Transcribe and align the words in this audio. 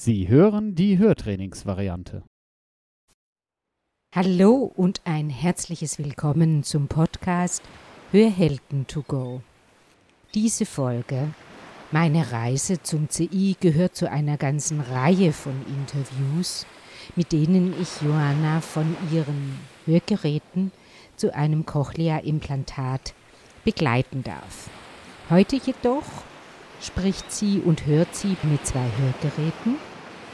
Sie 0.00 0.28
hören 0.28 0.76
die 0.76 0.96
Hörtrainingsvariante. 0.96 2.22
Hallo 4.14 4.72
und 4.76 5.00
ein 5.04 5.28
herzliches 5.28 5.98
Willkommen 5.98 6.62
zum 6.62 6.86
Podcast 6.86 7.64
Hörhelden 8.12 8.86
to 8.86 9.02
go. 9.02 9.42
Diese 10.34 10.66
Folge, 10.66 11.34
meine 11.90 12.30
Reise 12.30 12.80
zum 12.80 13.08
CI, 13.08 13.56
gehört 13.58 13.96
zu 13.96 14.08
einer 14.08 14.36
ganzen 14.36 14.80
Reihe 14.80 15.32
von 15.32 15.66
Interviews, 15.66 16.64
mit 17.16 17.32
denen 17.32 17.74
ich 17.82 18.00
Johanna 18.00 18.60
von 18.60 18.96
ihren 19.12 19.58
Hörgeräten 19.84 20.70
zu 21.16 21.34
einem 21.34 21.66
Cochlea-Implantat 21.66 23.14
begleiten 23.64 24.22
darf. 24.22 24.70
Heute 25.28 25.56
jedoch 25.56 26.06
spricht 26.80 27.32
sie 27.32 27.58
und 27.58 27.86
hört 27.86 28.14
sie 28.14 28.36
mit 28.44 28.64
zwei 28.64 28.86
Hörgeräten 28.96 29.87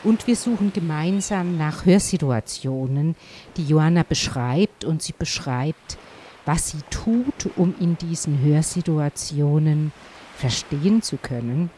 und 0.04 0.26
wir 0.26 0.36
suchen 0.36 0.72
gemeinsam 0.72 1.56
nach 1.56 1.86
Hörsituationen, 1.86 3.16
die 3.56 3.64
Johanna 3.64 4.02
beschreibt 4.02 4.84
und 4.84 5.02
sie 5.02 5.14
beschreibt, 5.18 5.98
was 6.44 6.70
sie 6.70 6.82
tut, 6.90 7.50
um 7.56 7.74
in 7.80 7.96
diesen 7.96 8.40
Hörsituationen 8.40 9.92
verstehen 10.36 11.02
zu 11.02 11.16
können. 11.16 11.70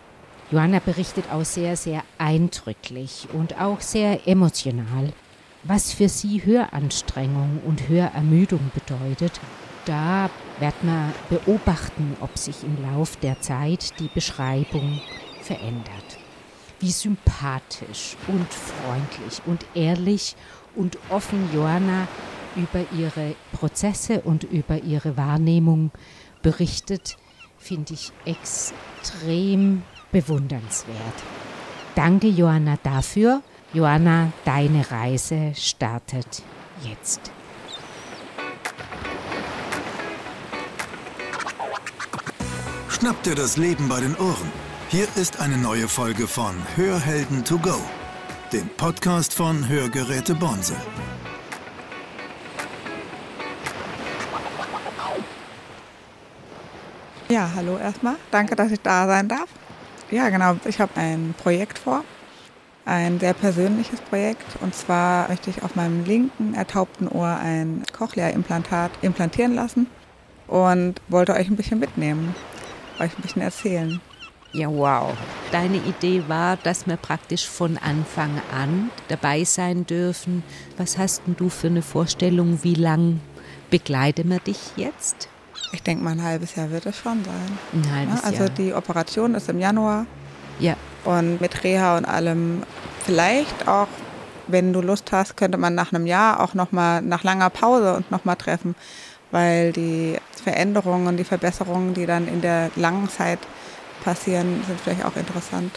Johanna 0.51 0.81
berichtet 0.81 1.25
auch 1.33 1.45
sehr, 1.45 1.77
sehr 1.77 2.03
eindrücklich 2.19 3.29
und 3.33 3.61
auch 3.61 3.81
sehr 3.81 4.27
emotional, 4.29 5.13
was 5.65 5.93
für 5.93 6.09
sie 6.09 6.45
Höranstrengung 6.45 7.61
und 7.65 7.89
Hörermüdung 7.89 8.71
bedeutet. 8.75 9.41
Da 9.87 10.31
wird 10.59 10.83
man 10.83 11.13
beobachten, 11.31 12.17
ob 12.21 12.37
sich 12.39 12.63
im 12.65 12.77
Lauf 12.83 13.17
der 13.17 13.41
Zeit 13.41 13.99
die 14.01 14.11
Beschreibung 14.13 15.01
verändert. 15.43 16.26
Wie 16.81 16.91
sympathisch 16.91 18.17
und 18.29 18.47
freundlich 18.53 19.41
und 19.47 19.65
ehrlich 19.75 20.37
und 20.75 20.99
offen 21.09 21.49
Johanna 21.55 22.07
über 22.55 22.85
ihre 22.97 23.35
Prozesse 23.53 24.21
und 24.21 24.45
über 24.45 24.83
ihre 24.83 25.17
Wahrnehmung 25.17 25.91
berichtet, 26.43 27.17
finde 27.59 27.95
ich 27.95 28.13
extrem 28.25 29.83
bewundernswert. 30.13 30.97
Danke, 31.95 32.29
Johanna, 32.29 32.79
dafür. 32.83 33.43
Johanna, 33.73 34.33
deine 34.45 34.91
Reise 34.91 35.53
startet 35.55 36.43
jetzt. 36.83 37.33
Schnapp 42.89 43.23
dir 43.25 43.35
das 43.35 43.57
Leben 43.57 43.89
bei 43.89 44.01
den 44.01 44.17
Ohren. 44.17 44.66
Hier 44.89 45.09
ist 45.17 45.41
eine 45.41 45.59
neue 45.59 45.89
Folge 45.89 46.29
von 46.29 46.55
Hörhelden 46.77 47.45
to 47.45 47.59
go, 47.59 47.75
dem 48.53 48.69
Podcast 48.77 49.35
von 49.35 49.69
Hörgeräte 49.69 50.33
Bonse. 50.37 50.77
Ja, 57.29 57.51
hallo 57.57 57.79
erstmal. 57.79 58.15
Danke, 58.31 58.55
dass 58.55 58.71
ich 58.71 58.81
da 58.81 59.09
sein 59.09 59.27
darf. 59.27 59.49
Ja, 60.13 60.29
genau. 60.29 60.55
Ich 60.67 60.79
habe 60.79 60.93
ein 60.95 61.35
Projekt 61.37 61.81
vor. 61.81 62.05
Ein 62.85 63.19
sehr 63.19 63.35
persönliches 63.35 64.01
Projekt. 64.01 64.47
Und 64.61 64.73
zwar 64.73 65.29
möchte 65.29 65.51
ich 65.51 65.65
auf 65.65 65.75
meinem 65.75 66.05
linken 66.05 66.55
ertaubten 66.55 67.09
Ohr 67.09 67.37
ein 67.43 67.83
Cochlea-Implantat 67.93 68.93
implantieren 69.03 69.57
lassen 69.57 69.89
und 70.47 71.03
wollte 71.09 71.35
euch 71.35 71.49
ein 71.49 71.57
bisschen 71.57 71.81
mitnehmen, 71.81 72.37
euch 73.01 73.19
ein 73.19 73.23
bisschen 73.23 73.43
erzählen. 73.43 74.01
Ja, 74.57 74.69
wow. 74.71 75.13
Deine 75.53 75.77
Idee 75.77 76.23
war, 76.29 76.57
dass 76.57 76.87
wir 76.87 76.97
praktisch 76.97 77.47
von 77.47 77.77
Anfang 77.77 78.31
an 78.59 78.91
dabei 79.09 79.45
sein 79.45 79.85
dürfen. 79.87 80.43
Was 80.79 80.97
hast 80.97 81.23
denn 81.27 81.37
du 81.37 81.51
für 81.51 81.67
eine 81.67 81.83
Vorstellung, 81.83 82.61
wie 82.63 82.75
lang 82.75 83.21
begleiten 83.71 84.31
wir 84.31 84.39
dich 84.41 84.59
jetzt? 84.77 85.29
Ich 85.73 85.83
denke 85.83 86.03
mal, 86.03 86.13
ein 86.13 86.23
halbes 86.23 86.55
Jahr 86.55 86.71
wird 86.71 86.87
es 86.87 86.97
schon 86.97 87.23
sein. 87.25 87.59
Ein 87.75 87.95
halbes 87.95 88.21
Ja, 88.23 88.27
also 88.29 88.43
Jahr. 88.45 88.49
die 88.51 88.73
Operation 88.73 89.35
ist 89.35 89.49
im 89.51 89.59
Januar 89.59 90.07
Ja, 90.59 90.75
und 91.05 91.39
mit 91.41 91.63
Reha 91.63 91.99
und 91.99 92.07
allem 92.07 92.63
vielleicht 93.05 93.69
auch, 93.69 93.89
wenn 94.47 94.73
du 94.73 94.81
Lust 94.81 95.13
hast, 95.13 95.37
könnte 95.37 95.59
man 95.59 95.75
nach 95.75 95.93
einem 95.93 96.07
Jahr 96.07 96.41
auch 96.41 96.55
noch 96.55 96.73
mal 96.73 97.03
nach 97.03 97.25
langer 97.25 97.51
Pause 97.51 97.95
und 97.95 98.11
noch 98.11 98.25
mal 98.25 98.37
treffen, 98.37 98.75
weil 99.33 99.73
die 99.73 100.17
Veränderungen 100.43 101.09
und 101.09 101.19
die 101.19 101.25
Verbesserungen, 101.25 101.93
die 101.93 102.07
dann 102.07 102.27
in 102.27 102.41
der 102.41 102.71
langen 102.77 103.11
Zeit 103.11 103.41
passieren, 104.07 104.63
sind 104.67 104.81
vielleicht 104.81 105.05
auch 105.05 105.17
interessant. 105.17 105.73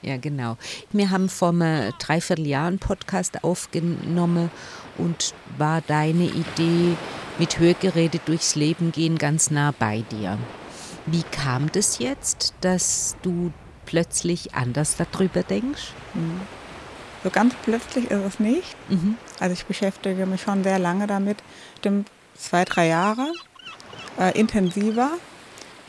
ja, 0.00 0.16
genau. 0.16 0.56
Wir 0.90 1.10
haben 1.10 1.28
vor 1.28 1.50
einem 1.50 1.92
Dreivierteljahr 1.98 2.66
einen 2.66 2.78
Podcast 2.78 3.44
aufgenommen 3.44 4.50
und 4.96 5.34
war 5.58 5.82
deine 5.82 6.24
Idee, 6.24 6.96
mit 7.38 7.58
Hörgeräte 7.58 8.18
durchs 8.24 8.54
Leben 8.54 8.92
gehen, 8.92 9.18
ganz 9.18 9.50
nah 9.50 9.74
bei 9.78 10.02
dir. 10.10 10.38
Wie 11.04 11.22
kam 11.24 11.70
das 11.70 11.98
jetzt, 11.98 12.54
dass 12.62 13.16
du 13.20 13.52
plötzlich 13.84 14.54
anders 14.54 14.96
darüber 14.96 15.42
denkst? 15.42 15.92
So 17.22 17.28
ganz 17.28 17.54
plötzlich 17.62 18.10
ist 18.10 18.24
es 18.24 18.40
nicht. 18.40 18.74
Mhm. 18.88 19.16
Also 19.38 19.52
ich 19.52 19.66
beschäftige 19.66 20.24
mich 20.24 20.40
schon 20.40 20.64
sehr 20.64 20.78
lange 20.78 21.06
damit, 21.06 21.42
stimmt 21.78 22.10
zwei, 22.34 22.64
drei 22.64 22.86
Jahre 22.86 23.30
äh, 24.18 24.38
intensiver. 24.38 25.10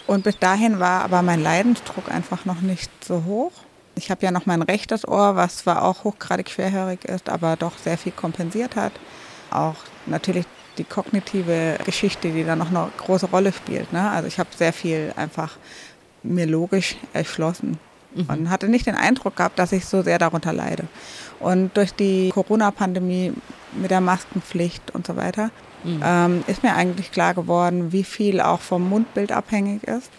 Und 0.07 0.23
bis 0.23 0.39
dahin 0.39 0.79
war 0.79 1.03
aber 1.03 1.21
mein 1.21 1.43
Leidensdruck 1.43 2.09
einfach 2.09 2.45
noch 2.45 2.61
nicht 2.61 2.89
so 3.03 3.25
hoch. 3.25 3.51
Ich 3.95 4.09
habe 4.09 4.25
ja 4.25 4.31
noch 4.31 4.45
mein 4.45 4.61
rechtes 4.61 5.07
Ohr, 5.07 5.35
was 5.35 5.57
zwar 5.57 5.83
auch 5.83 6.03
hochgradig 6.03 6.49
schwerhörig 6.49 7.03
ist, 7.05 7.29
aber 7.29 7.55
doch 7.57 7.77
sehr 7.77 7.97
viel 7.97 8.13
kompensiert 8.13 8.75
hat. 8.75 8.93
Auch 9.51 9.75
natürlich 10.05 10.45
die 10.77 10.83
kognitive 10.83 11.77
Geschichte, 11.83 12.31
die 12.31 12.43
da 12.43 12.55
noch 12.55 12.69
eine 12.69 12.89
große 12.97 13.27
Rolle 13.27 13.51
spielt. 13.51 13.91
Ne? 13.91 14.09
Also 14.09 14.27
ich 14.27 14.39
habe 14.39 14.49
sehr 14.55 14.71
viel 14.71 15.13
einfach 15.17 15.57
mir 16.23 16.45
logisch 16.45 16.95
erschlossen 17.13 17.79
und 18.27 18.49
hatte 18.49 18.67
nicht 18.67 18.87
den 18.87 18.95
Eindruck 18.95 19.35
gehabt, 19.35 19.59
dass 19.59 19.71
ich 19.71 19.85
so 19.85 20.01
sehr 20.01 20.17
darunter 20.17 20.53
leide. 20.53 20.85
Und 21.39 21.75
durch 21.77 21.93
die 21.93 22.29
Corona-Pandemie 22.33 23.33
mit 23.73 23.91
der 23.91 24.01
Maskenpflicht 24.01 24.95
und 24.95 25.05
so 25.05 25.15
weiter 25.15 25.51
ähm, 26.03 26.43
ist 26.47 26.63
mir 26.63 26.75
eigentlich 26.75 27.11
klar 27.11 27.33
geworden, 27.33 27.91
wie 27.91 28.03
viel 28.03 28.41
auch 28.41 28.59
vom 28.59 28.89
Mundbild 28.89 29.31
abhängig 29.31 29.83
ist. 29.83 30.09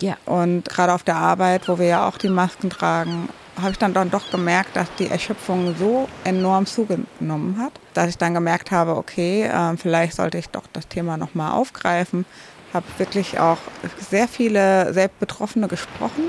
Ja, 0.00 0.16
Und 0.26 0.68
gerade 0.68 0.92
auf 0.92 1.02
der 1.02 1.16
Arbeit, 1.16 1.68
wo 1.68 1.78
wir 1.78 1.86
ja 1.86 2.08
auch 2.08 2.18
die 2.18 2.28
Masken 2.28 2.70
tragen, 2.70 3.28
habe 3.60 3.72
ich 3.72 3.78
dann, 3.78 3.92
dann 3.92 4.10
doch 4.10 4.30
gemerkt, 4.30 4.76
dass 4.76 4.86
die 4.98 5.08
Erschöpfung 5.08 5.74
so 5.76 6.08
enorm 6.22 6.66
zugenommen 6.66 7.58
hat, 7.58 7.72
dass 7.94 8.08
ich 8.08 8.16
dann 8.16 8.32
gemerkt 8.32 8.70
habe, 8.70 8.96
okay, 8.96 9.42
äh, 9.42 9.76
vielleicht 9.76 10.14
sollte 10.14 10.38
ich 10.38 10.48
doch 10.48 10.64
das 10.72 10.86
Thema 10.86 11.16
nochmal 11.16 11.52
aufgreifen. 11.52 12.24
Habe 12.72 12.86
wirklich 12.98 13.40
auch 13.40 13.58
sehr 14.08 14.28
viele 14.28 14.92
selbst 14.92 15.18
Betroffene 15.18 15.66
gesprochen. 15.66 16.24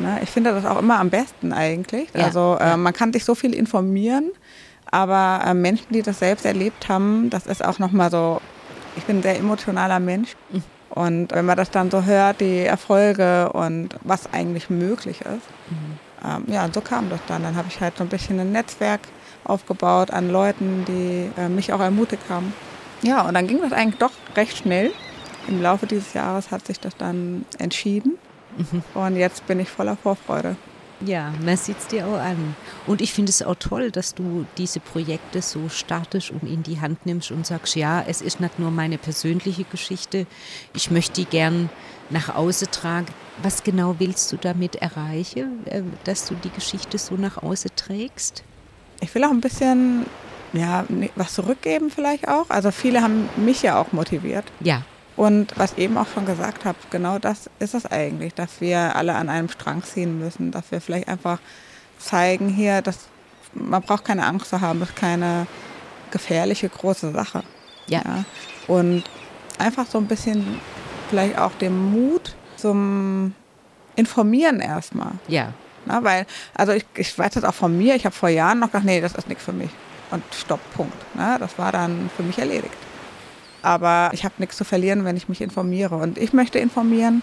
Ne, 0.00 0.20
ich 0.22 0.30
finde 0.30 0.52
das 0.52 0.64
auch 0.64 0.78
immer 0.78 0.98
am 1.00 1.10
besten 1.10 1.52
eigentlich. 1.52 2.08
Ja, 2.14 2.24
Also 2.26 2.56
äh, 2.60 2.76
man 2.76 2.92
kann 2.92 3.12
sich 3.12 3.24
so 3.24 3.34
viel 3.34 3.54
informieren, 3.54 4.30
aber 4.90 5.42
äh, 5.46 5.54
Menschen, 5.54 5.86
die 5.90 6.02
das 6.02 6.18
selbst 6.18 6.44
erlebt 6.44 6.88
haben, 6.88 7.30
das 7.30 7.46
ist 7.46 7.64
auch 7.64 7.78
nochmal 7.78 8.10
so, 8.10 8.40
ich 8.96 9.04
bin 9.06 9.18
ein 9.18 9.22
sehr 9.22 9.38
emotionaler 9.38 9.98
Mensch. 10.00 10.34
Mhm. 10.50 10.62
Und 10.90 11.32
wenn 11.32 11.46
man 11.46 11.56
das 11.56 11.70
dann 11.70 11.90
so 11.90 12.04
hört, 12.04 12.40
die 12.42 12.58
Erfolge 12.60 13.50
und 13.52 13.96
was 14.02 14.30
eigentlich 14.32 14.68
möglich 14.68 15.20
ist, 15.22 15.48
Mhm. 15.70 15.98
ähm, 16.22 16.44
ja, 16.54 16.64
und 16.66 16.74
so 16.74 16.82
kam 16.82 17.08
das 17.08 17.20
dann. 17.26 17.42
Dann 17.42 17.56
habe 17.56 17.68
ich 17.68 17.80
halt 17.80 17.96
so 17.96 18.04
ein 18.04 18.08
bisschen 18.10 18.38
ein 18.40 18.52
Netzwerk 18.52 19.00
aufgebaut 19.44 20.10
an 20.10 20.28
Leuten, 20.28 20.84
die 20.86 21.30
äh, 21.40 21.48
mich 21.48 21.72
auch 21.72 21.80
ermutigt 21.80 22.22
haben. 22.28 22.52
Ja, 23.00 23.22
und 23.22 23.32
dann 23.34 23.46
ging 23.46 23.60
das 23.62 23.72
eigentlich 23.72 23.98
doch 23.98 24.12
recht 24.36 24.56
schnell. 24.58 24.92
Im 25.48 25.62
Laufe 25.62 25.86
dieses 25.86 26.12
Jahres 26.12 26.50
hat 26.50 26.66
sich 26.66 26.78
das 26.78 26.94
dann 26.96 27.46
entschieden. 27.58 28.18
Mhm. 28.56 28.82
Und 28.94 29.16
jetzt 29.16 29.46
bin 29.46 29.60
ich 29.60 29.68
voller 29.68 29.96
Vorfreude. 29.96 30.56
Ja, 31.04 31.32
man 31.44 31.56
sieht 31.56 31.78
es 31.78 31.88
dir 31.88 32.06
auch 32.06 32.18
an. 32.18 32.54
Und 32.86 33.00
ich 33.00 33.12
finde 33.12 33.30
es 33.30 33.42
auch 33.42 33.56
toll, 33.56 33.90
dass 33.90 34.14
du 34.14 34.46
diese 34.56 34.78
Projekte 34.78 35.42
so 35.42 35.68
startest 35.68 36.30
und 36.30 36.44
in 36.44 36.62
die 36.62 36.80
Hand 36.80 37.04
nimmst 37.06 37.32
und 37.32 37.44
sagst, 37.44 37.74
ja, 37.74 38.04
es 38.06 38.20
ist 38.22 38.38
nicht 38.38 38.60
nur 38.60 38.70
meine 38.70 38.98
persönliche 38.98 39.64
Geschichte, 39.64 40.26
ich 40.74 40.92
möchte 40.92 41.14
die 41.14 41.24
gern 41.24 41.70
nach 42.10 42.32
außen 42.34 42.68
tragen. 42.70 43.06
Was 43.42 43.64
genau 43.64 43.96
willst 43.98 44.30
du 44.30 44.36
damit 44.36 44.76
erreichen, 44.76 45.66
äh, 45.66 45.82
dass 46.04 46.26
du 46.26 46.34
die 46.36 46.50
Geschichte 46.50 46.98
so 46.98 47.16
nach 47.16 47.42
außen 47.42 47.70
trägst? 47.74 48.44
Ich 49.00 49.12
will 49.14 49.24
auch 49.24 49.30
ein 49.30 49.40
bisschen 49.40 50.06
ja, 50.52 50.84
ne- 50.88 51.10
was 51.16 51.34
zurückgeben 51.34 51.90
vielleicht 51.90 52.28
auch. 52.28 52.48
Also 52.50 52.70
viele 52.70 53.02
haben 53.02 53.28
mich 53.36 53.62
ja 53.62 53.80
auch 53.80 53.90
motiviert. 53.92 54.44
Ja, 54.60 54.82
Und 55.16 55.52
was 55.56 55.72
ich 55.72 55.78
eben 55.78 55.98
auch 55.98 56.06
schon 56.08 56.24
gesagt 56.24 56.64
habe, 56.64 56.78
genau 56.90 57.18
das 57.18 57.50
ist 57.58 57.74
es 57.74 57.86
eigentlich, 57.86 58.34
dass 58.34 58.60
wir 58.60 58.96
alle 58.96 59.14
an 59.14 59.28
einem 59.28 59.48
Strang 59.48 59.82
ziehen 59.82 60.18
müssen, 60.18 60.50
dass 60.50 60.70
wir 60.70 60.80
vielleicht 60.80 61.08
einfach 61.08 61.38
zeigen 61.98 62.48
hier, 62.48 62.82
dass 62.82 62.98
man 63.54 63.82
braucht 63.82 64.04
keine 64.04 64.24
Angst 64.24 64.48
zu 64.48 64.60
haben, 64.60 64.80
das 64.80 64.88
ist 64.88 64.96
keine 64.96 65.46
gefährliche 66.10 66.68
große 66.68 67.12
Sache. 67.12 67.42
ja, 67.86 68.24
Und 68.66 69.04
einfach 69.58 69.86
so 69.86 69.98
ein 69.98 70.06
bisschen 70.06 70.60
vielleicht 71.10 71.38
auch 71.38 71.52
den 71.52 71.76
Mut 71.76 72.34
zum 72.56 73.34
Informieren 73.96 74.60
erstmal. 74.60 75.12
ja, 75.28 75.52
Ne? 75.86 75.98
Weil, 76.02 76.26
also 76.54 76.72
ich, 76.72 76.84
ich 76.94 77.16
weiß 77.18 77.34
das 77.34 77.44
auch 77.44 77.54
von 77.54 77.76
mir, 77.76 77.94
ich 77.94 78.04
habe 78.04 78.14
vor 78.14 78.28
Jahren 78.28 78.60
noch 78.60 78.68
gedacht, 78.68 78.84
nee, 78.84 79.00
das 79.00 79.14
ist 79.14 79.28
nichts 79.28 79.44
für 79.44 79.52
mich. 79.52 79.70
Und 80.10 80.22
stopp, 80.34 80.60
Punkt. 80.74 80.94
Ne? 81.16 81.36
Das 81.38 81.58
war 81.58 81.72
dann 81.72 82.10
für 82.16 82.22
mich 82.22 82.38
erledigt. 82.38 82.74
Aber 83.62 84.10
ich 84.12 84.24
habe 84.24 84.34
nichts 84.38 84.56
zu 84.56 84.64
verlieren, 84.64 85.04
wenn 85.04 85.16
ich 85.16 85.28
mich 85.28 85.40
informiere. 85.40 85.96
Und 85.96 86.18
ich 86.18 86.32
möchte 86.32 86.58
informieren. 86.58 87.22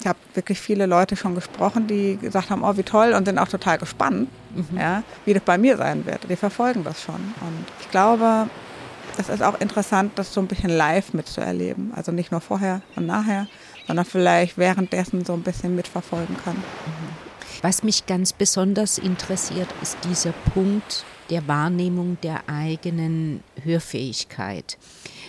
Ich 0.00 0.06
habe 0.06 0.18
wirklich 0.34 0.60
viele 0.60 0.86
Leute 0.86 1.14
schon 1.14 1.34
gesprochen, 1.34 1.86
die 1.86 2.16
gesagt 2.20 2.50
haben, 2.50 2.64
oh, 2.64 2.76
wie 2.76 2.82
toll 2.82 3.12
und 3.12 3.26
sind 3.26 3.38
auch 3.38 3.48
total 3.48 3.78
gespannt, 3.78 4.28
mhm. 4.54 4.76
ja, 4.76 5.04
wie 5.24 5.32
das 5.32 5.42
bei 5.44 5.58
mir 5.58 5.76
sein 5.76 6.04
wird. 6.06 6.28
Die 6.28 6.34
verfolgen 6.34 6.82
das 6.82 7.02
schon. 7.02 7.14
Und 7.14 7.64
ich 7.80 7.90
glaube, 7.90 8.48
das 9.16 9.28
ist 9.28 9.42
auch 9.42 9.60
interessant, 9.60 10.12
das 10.16 10.32
so 10.32 10.40
ein 10.40 10.48
bisschen 10.48 10.70
live 10.70 11.12
mitzuerleben. 11.12 11.92
Also 11.94 12.10
nicht 12.10 12.32
nur 12.32 12.40
vorher 12.40 12.82
und 12.96 13.06
nachher, 13.06 13.46
sondern 13.86 14.04
vielleicht 14.04 14.58
währenddessen 14.58 15.24
so 15.24 15.34
ein 15.34 15.42
bisschen 15.42 15.76
mitverfolgen 15.76 16.36
kann. 16.44 16.56
Was 17.62 17.84
mich 17.84 18.06
ganz 18.06 18.32
besonders 18.32 18.98
interessiert, 18.98 19.68
ist 19.82 19.96
dieser 20.04 20.32
Punkt 20.52 21.04
der 21.30 21.46
Wahrnehmung 21.46 22.18
der 22.22 22.40
eigenen 22.48 23.42
Hörfähigkeit. 23.62 24.78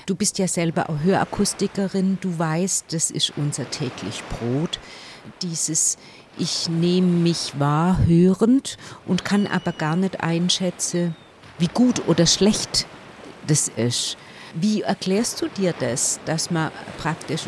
Du 0.06 0.16
bist 0.16 0.38
ja 0.38 0.50
selber 0.50 0.90
auch 0.90 1.00
Hörakustikerin, 1.02 2.18
du 2.20 2.38
weißt, 2.38 2.92
das 2.92 3.10
ist 3.10 3.34
unser 3.38 3.70
täglich 3.70 4.22
Brot. 4.30 4.80
Dieses 5.42 5.98
ich 6.38 6.68
nehme 6.68 7.08
mich 7.08 7.58
wahr 7.58 8.00
hörend 8.06 8.78
und 9.06 9.24
kann 9.24 9.48
aber 9.48 9.72
gar 9.72 9.96
nicht 9.96 10.22
einschätzen, 10.22 11.16
wie 11.58 11.68
gut 11.68 12.06
oder 12.08 12.26
schlecht 12.26 12.86
das 13.48 13.70
ist. 13.70 14.18
Wie 14.56 14.82
erklärst 14.82 15.42
du 15.42 15.48
dir 15.48 15.74
das, 15.80 16.20
dass 16.26 16.52
man 16.52 16.72
praktisch 16.98 17.44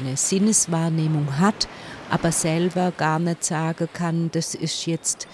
eine 0.00 0.16
Sinneswahrnehmung 0.16 1.38
hat, 1.38 1.68
aber 2.08 2.32
selber 2.32 2.92
gar 2.96 3.18
nicht 3.18 3.44
sagen 3.44 3.88
kann, 3.92 4.30
das 4.32 4.54
ist 4.54 4.86
jetzt 4.86 5.26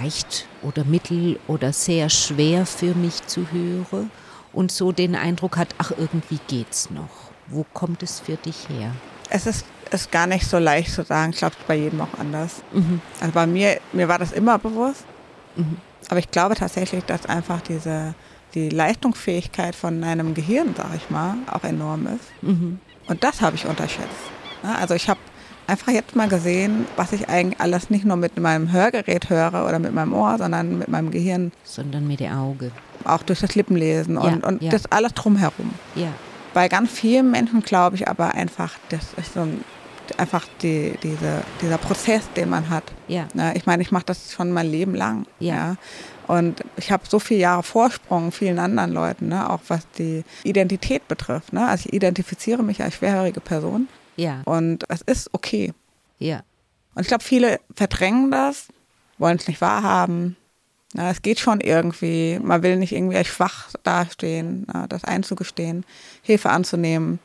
leicht 0.00 0.46
oder 0.62 0.84
mittel 0.84 1.38
oder 1.46 1.72
sehr 1.72 2.10
schwer 2.10 2.66
für 2.66 2.94
mich 2.94 3.26
zu 3.26 3.46
hören 3.52 4.10
und 4.58 4.72
so 4.72 4.90
den 4.90 5.14
Eindruck 5.14 5.56
hat, 5.56 5.68
ach 5.78 5.92
irgendwie 5.96 6.40
geht's 6.48 6.90
noch. 6.90 7.30
Wo 7.46 7.64
kommt 7.74 8.02
es 8.02 8.18
für 8.18 8.34
dich 8.34 8.68
her? 8.68 8.90
Es 9.30 9.46
ist, 9.46 9.64
ist 9.92 10.10
gar 10.10 10.26
nicht 10.26 10.48
so 10.48 10.58
leicht 10.58 10.90
zu 10.92 11.04
sagen. 11.04 11.30
Ich 11.30 11.38
glaube, 11.38 11.54
bei 11.68 11.76
jedem 11.76 12.00
auch 12.00 12.18
anders. 12.18 12.56
Mhm. 12.72 13.00
Also 13.20 13.32
bei 13.32 13.46
mir, 13.46 13.78
mir 13.92 14.08
war 14.08 14.18
das 14.18 14.32
immer 14.32 14.58
bewusst. 14.58 15.04
Mhm. 15.54 15.76
Aber 16.08 16.18
ich 16.18 16.32
glaube 16.32 16.56
tatsächlich, 16.56 17.04
dass 17.04 17.24
einfach 17.26 17.60
diese 17.60 18.16
die 18.54 18.68
Leistungsfähigkeit 18.70 19.76
von 19.76 20.02
einem 20.02 20.34
Gehirn, 20.34 20.74
sage 20.74 20.96
ich 20.96 21.08
mal, 21.08 21.36
auch 21.52 21.62
enorm 21.62 22.08
ist. 22.08 22.42
Mhm. 22.42 22.80
Und 23.06 23.22
das 23.22 23.40
habe 23.40 23.54
ich 23.54 23.64
unterschätzt. 23.64 24.08
Also 24.64 24.94
ich 24.94 25.08
habe 25.08 25.20
einfach 25.68 25.92
jetzt 25.92 26.16
mal 26.16 26.28
gesehen, 26.28 26.86
was 26.96 27.12
ich 27.12 27.28
eigentlich 27.28 27.60
alles 27.60 27.90
nicht 27.90 28.04
nur 28.04 28.16
mit 28.16 28.36
meinem 28.40 28.72
Hörgerät 28.72 29.30
höre 29.30 29.66
oder 29.68 29.78
mit 29.78 29.94
meinem 29.94 30.14
Ohr, 30.14 30.36
sondern 30.36 30.78
mit 30.78 30.88
meinem 30.88 31.12
Gehirn. 31.12 31.52
Sondern 31.62 32.08
mit 32.08 32.18
dem 32.18 32.32
Auge. 32.32 32.72
Auch 33.04 33.22
durch 33.22 33.40
das 33.40 33.54
Lippenlesen 33.54 34.16
und, 34.16 34.42
ja, 34.42 34.48
und 34.48 34.62
ja. 34.62 34.70
das 34.70 34.86
alles 34.86 35.14
drumherum. 35.14 35.72
Ja. 35.94 36.12
Bei 36.54 36.68
ganz 36.68 36.90
vielen 36.90 37.30
Menschen 37.30 37.62
glaube 37.62 37.96
ich 37.96 38.08
aber 38.08 38.34
einfach, 38.34 38.72
das 38.88 39.14
ist 39.16 39.34
so 39.34 39.40
ein, 39.40 39.64
einfach 40.16 40.46
die, 40.62 40.98
diese, 41.02 41.42
dieser 41.62 41.78
Prozess, 41.78 42.22
den 42.36 42.48
man 42.50 42.70
hat. 42.70 42.84
Ja. 43.06 43.28
Ich 43.54 43.66
meine, 43.66 43.82
ich 43.82 43.92
mache 43.92 44.06
das 44.06 44.32
schon 44.32 44.50
mein 44.50 44.70
Leben 44.70 44.94
lang. 44.94 45.26
Ja. 45.38 45.54
ja. 45.54 45.76
Und 46.26 46.62
ich 46.76 46.92
habe 46.92 47.04
so 47.08 47.18
viele 47.18 47.40
Jahre 47.40 47.62
Vorsprung 47.62 48.32
vielen 48.32 48.58
anderen 48.58 48.92
Leuten, 48.92 49.28
ne, 49.28 49.48
auch 49.48 49.60
was 49.68 49.88
die 49.96 50.24
Identität 50.44 51.08
betrifft. 51.08 51.54
Ne? 51.54 51.66
Also 51.66 51.86
ich 51.88 51.94
identifiziere 51.94 52.62
mich 52.62 52.82
als 52.82 52.94
schwerhörige 52.94 53.40
Person. 53.40 53.88
Ja. 54.16 54.42
Und 54.44 54.84
es 54.88 55.00
ist 55.02 55.30
okay. 55.32 55.72
Ja. 56.18 56.42
Und 56.94 57.02
ich 57.02 57.08
glaube, 57.08 57.24
viele 57.24 57.60
verdrängen 57.74 58.30
das, 58.30 58.68
wollen 59.16 59.38
es 59.38 59.48
nicht 59.48 59.60
wahrhaben. 59.60 60.36
Na, 60.94 61.10
es 61.10 61.22
geht 61.22 61.38
schon 61.38 61.60
irgendwie. 61.60 62.38
Man 62.42 62.62
will 62.62 62.76
nicht 62.76 62.92
irgendwie 62.92 63.16
als 63.16 63.28
schwach 63.28 63.68
dastehen, 63.82 64.64
na, 64.72 64.86
das 64.86 65.04
einzugestehen, 65.04 65.84
Hilfe 66.22 66.50
anzunehmen. 66.50 67.18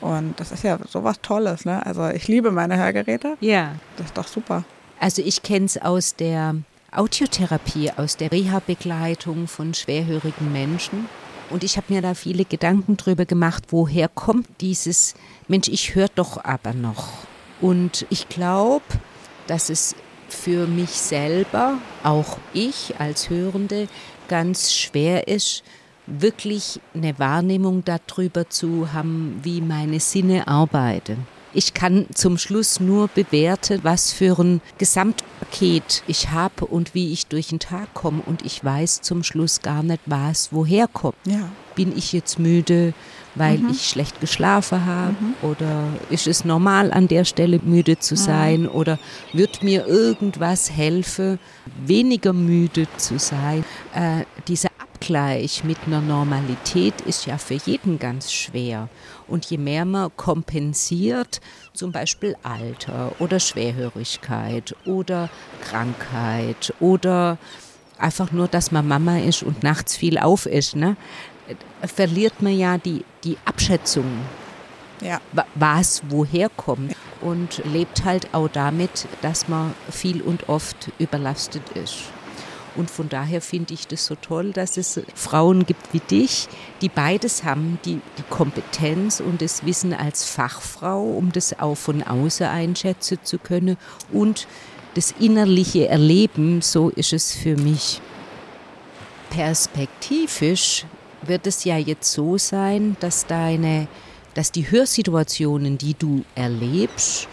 Und 0.00 0.38
das 0.38 0.52
ist 0.52 0.64
ja 0.64 0.78
sowas 0.88 1.20
Tolles. 1.22 1.64
Ne? 1.64 1.84
Also 1.84 2.08
ich 2.08 2.28
liebe 2.28 2.50
meine 2.50 2.76
Hörgeräte. 2.78 3.36
Ja. 3.40 3.74
Das 3.96 4.06
ist 4.06 4.18
doch 4.18 4.28
super. 4.28 4.64
Also 5.00 5.22
ich 5.22 5.42
kenne 5.42 5.66
es 5.66 5.80
aus 5.80 6.16
der 6.16 6.56
Audiotherapie, 6.90 7.92
aus 7.96 8.16
der 8.16 8.32
Reha-Begleitung 8.32 9.48
von 9.48 9.74
schwerhörigen 9.74 10.52
Menschen. 10.52 11.06
Und 11.50 11.62
ich 11.62 11.76
habe 11.76 11.92
mir 11.92 12.02
da 12.02 12.14
viele 12.14 12.44
Gedanken 12.44 12.96
drüber 12.96 13.24
gemacht, 13.24 13.64
woher 13.70 14.08
kommt 14.08 14.48
dieses 14.60 15.14
Mensch, 15.48 15.68
ich 15.68 15.94
höre 15.94 16.08
doch 16.08 16.42
aber 16.44 16.72
noch. 16.72 17.08
Und 17.60 18.06
ich 18.10 18.28
glaube, 18.28 18.84
dass 19.46 19.70
es 19.70 19.94
für 20.28 20.66
mich 20.66 20.90
selber, 20.90 21.78
auch 22.02 22.38
ich 22.52 22.94
als 22.98 23.30
Hörende, 23.30 23.88
ganz 24.28 24.72
schwer 24.72 25.28
ist, 25.28 25.62
wirklich 26.06 26.80
eine 26.94 27.18
Wahrnehmung 27.18 27.84
darüber 27.84 28.48
zu 28.48 28.92
haben, 28.92 29.40
wie 29.42 29.60
meine 29.60 30.00
Sinne 30.00 30.46
arbeiten. 30.48 31.26
Ich 31.52 31.72
kann 31.72 32.06
zum 32.12 32.36
Schluss 32.36 32.80
nur 32.80 33.08
bewerten, 33.08 33.80
was 33.82 34.12
für 34.12 34.38
ein 34.38 34.60
Gesamtpaket 34.76 36.02
ich 36.06 36.28
habe 36.28 36.66
und 36.66 36.94
wie 36.94 37.14
ich 37.14 37.28
durch 37.28 37.48
den 37.48 37.60
Tag 37.60 37.94
komme. 37.94 38.22
Und 38.26 38.44
ich 38.44 38.62
weiß 38.62 39.00
zum 39.00 39.22
Schluss 39.22 39.62
gar 39.62 39.82
nicht, 39.82 40.02
was 40.04 40.52
woher 40.52 40.86
kommt. 40.86 41.16
Ja. 41.24 41.48
Bin 41.74 41.96
ich 41.96 42.12
jetzt 42.12 42.38
müde, 42.38 42.92
weil 43.36 43.58
mhm. 43.58 43.70
ich 43.70 43.88
schlecht 43.88 44.20
geschlafen 44.20 44.84
habe? 44.84 45.14
Mhm. 45.20 45.34
Oder 45.42 45.84
ist 46.10 46.26
es 46.26 46.44
normal, 46.44 46.90
an 46.92 47.08
der 47.08 47.24
Stelle 47.24 47.60
müde 47.62 47.98
zu 47.98 48.16
sein? 48.16 48.62
Mhm. 48.62 48.68
Oder 48.68 48.98
wird 49.32 49.62
mir 49.62 49.86
irgendwas 49.86 50.70
helfen, 50.70 51.38
weniger 51.84 52.32
müde 52.32 52.86
zu 52.96 53.18
sein? 53.18 53.64
Äh, 53.94 54.24
dieser 54.48 54.70
Abgleich 54.96 55.62
mit 55.62 55.76
einer 55.86 56.00
Normalität 56.00 57.02
ist 57.02 57.26
ja 57.26 57.36
für 57.36 57.54
jeden 57.54 57.98
ganz 57.98 58.32
schwer. 58.32 58.88
Und 59.28 59.44
je 59.44 59.58
mehr 59.58 59.84
man 59.84 60.10
kompensiert, 60.16 61.40
zum 61.74 61.92
Beispiel 61.92 62.36
Alter 62.42 63.12
oder 63.18 63.38
Schwerhörigkeit 63.38 64.74
oder 64.86 65.28
Krankheit 65.60 66.72
oder 66.80 67.36
einfach 67.98 68.32
nur, 68.32 68.48
dass 68.48 68.72
man 68.72 68.88
Mama 68.88 69.18
ist 69.18 69.42
und 69.42 69.62
nachts 69.62 69.96
viel 69.96 70.18
auf 70.18 70.46
ist, 70.46 70.76
ne, 70.76 70.96
verliert 71.82 72.42
man 72.42 72.56
ja 72.56 72.78
die, 72.78 73.04
die 73.24 73.36
Abschätzung, 73.44 74.04
ja. 75.00 75.20
was 75.54 76.02
woher 76.08 76.48
kommt 76.48 76.94
und 77.20 77.62
lebt 77.64 78.04
halt 78.04 78.32
auch 78.34 78.48
damit, 78.48 79.06
dass 79.22 79.48
man 79.48 79.74
viel 79.90 80.22
und 80.22 80.48
oft 80.48 80.90
überlastet 80.98 81.62
ist. 81.74 82.04
Und 82.76 82.90
von 82.90 83.08
daher 83.08 83.40
finde 83.40 83.72
ich 83.72 83.86
das 83.86 84.04
so 84.04 84.14
toll, 84.16 84.52
dass 84.52 84.76
es 84.76 85.00
Frauen 85.14 85.64
gibt 85.64 85.94
wie 85.94 86.00
dich, 86.00 86.46
die 86.82 86.90
beides 86.90 87.42
haben, 87.42 87.78
die, 87.86 88.00
die 88.18 88.22
Kompetenz 88.28 89.20
und 89.20 89.40
das 89.40 89.64
Wissen 89.64 89.94
als 89.94 90.24
Fachfrau, 90.24 91.02
um 91.02 91.32
das 91.32 91.58
auch 91.58 91.74
von 91.74 92.02
außen 92.02 92.46
einschätzen 92.46 93.18
zu 93.22 93.38
können 93.38 93.78
und 94.12 94.46
das 94.94 95.14
innerliche 95.18 95.88
Erleben, 95.88 96.62
so 96.62 96.90
ist 96.90 97.12
es 97.12 97.32
für 97.32 97.56
mich. 97.56 98.00
Perspektivisch 99.30 100.84
wird 101.28 101.46
es 101.46 101.64
ja 101.64 101.76
jetzt 101.76 102.12
so 102.12 102.38
sein, 102.38 102.96
dass 103.00 103.26
deine, 103.26 103.88
dass 104.34 104.52
die 104.52 104.70
Hörsituationen, 104.70 105.78
die 105.78 105.94
du 105.94 106.24
erlebst, 106.34 107.28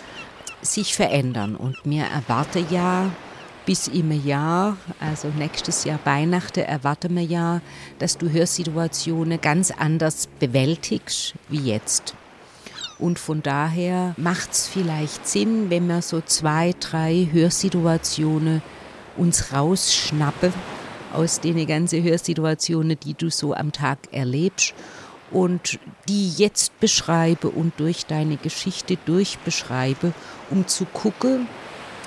sich 0.62 0.96
verändern. 0.96 1.56
Und 1.56 1.86
mir 1.86 2.06
erwarte 2.06 2.60
ja 2.70 3.12
bis 3.66 3.88
im 3.88 4.26
Jahr, 4.26 4.78
also 5.00 5.30
nächstes 5.30 5.84
Jahr 5.84 6.00
Weihnachten, 6.04 6.62
erwarten 6.62 7.16
wir 7.16 7.24
ja, 7.24 7.62
dass 8.00 8.18
du 8.18 8.30
Hörsituationen 8.30 9.40
ganz 9.40 9.72
anders 9.72 10.28
bewältigst 10.40 11.34
wie 11.50 11.72
jetzt. 11.72 12.16
Und 13.00 13.20
von 13.20 13.42
daher 13.42 14.14
macht 14.18 14.52
es 14.52 14.68
vielleicht 14.68 15.28
Sinn, 15.28 15.70
wenn 15.70 15.88
wir 15.88 16.02
so 16.02 16.22
zwei, 16.22 16.74
drei 16.80 17.28
Hörsituationen 17.32 18.62
uns 19.18 19.54
rausschnappen 19.54 20.54
aus 21.14 21.40
den 21.40 21.66
ganzen 21.68 22.04
Hörsituationen, 22.04 22.98
die 23.00 23.14
du 23.14 23.30
so 23.30 23.54
am 23.54 23.72
Tag 23.72 24.00
erlebst 24.12 24.74
und 25.32 25.80
die 26.08 26.30
jetzt 26.30 26.80
beschreibe 26.80 27.50
und 27.50 27.74
durch 27.78 28.06
deine 28.06 28.38
Geschichte 28.38 28.98
durchbeschreibe, 29.06 30.14
um 30.50 30.68
zu 30.68 30.86
gucken, 30.86 31.48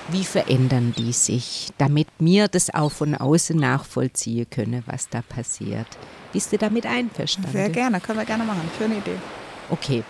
wie 0.08 0.24
verändern 0.24 0.94
die 0.96 1.12
sich, 1.12 1.70
damit 1.78 2.06
mir 2.20 2.46
das 2.48 2.72
auch 2.72 2.92
von 2.92 3.14
außen 3.14 3.56
nachvollziehen 3.56 4.46
können, 4.48 4.84
was 4.86 5.08
da 5.08 5.22
passiert. 5.22 5.86
Bist 6.32 6.52
du 6.52 6.58
damit 6.58 6.86
einverstanden? 6.86 7.50
Sehr 7.50 7.70
gerne, 7.70 8.00
können 8.00 8.18
wir 8.18 8.24
gerne 8.24 8.44
machen. 8.44 8.70
Schöne 8.78 8.98
Idee. 8.98 9.16
Okay. 9.70 10.04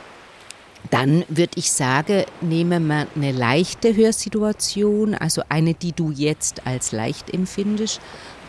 Dann 0.91 1.25
würde 1.29 1.53
ich 1.57 1.73
sagen, 1.73 2.25
nehmen 2.41 2.87
wir 2.87 3.09
eine 3.17 3.33
leichte 3.33 3.97
Hörsituation, 3.97 5.15
also 5.15 5.43
eine, 5.49 5.75
die 5.75 5.93
du 5.93 6.12
jetzt 6.12 6.67
als 6.67 6.93
leicht 6.93 7.33
empfindest, 7.35 8.00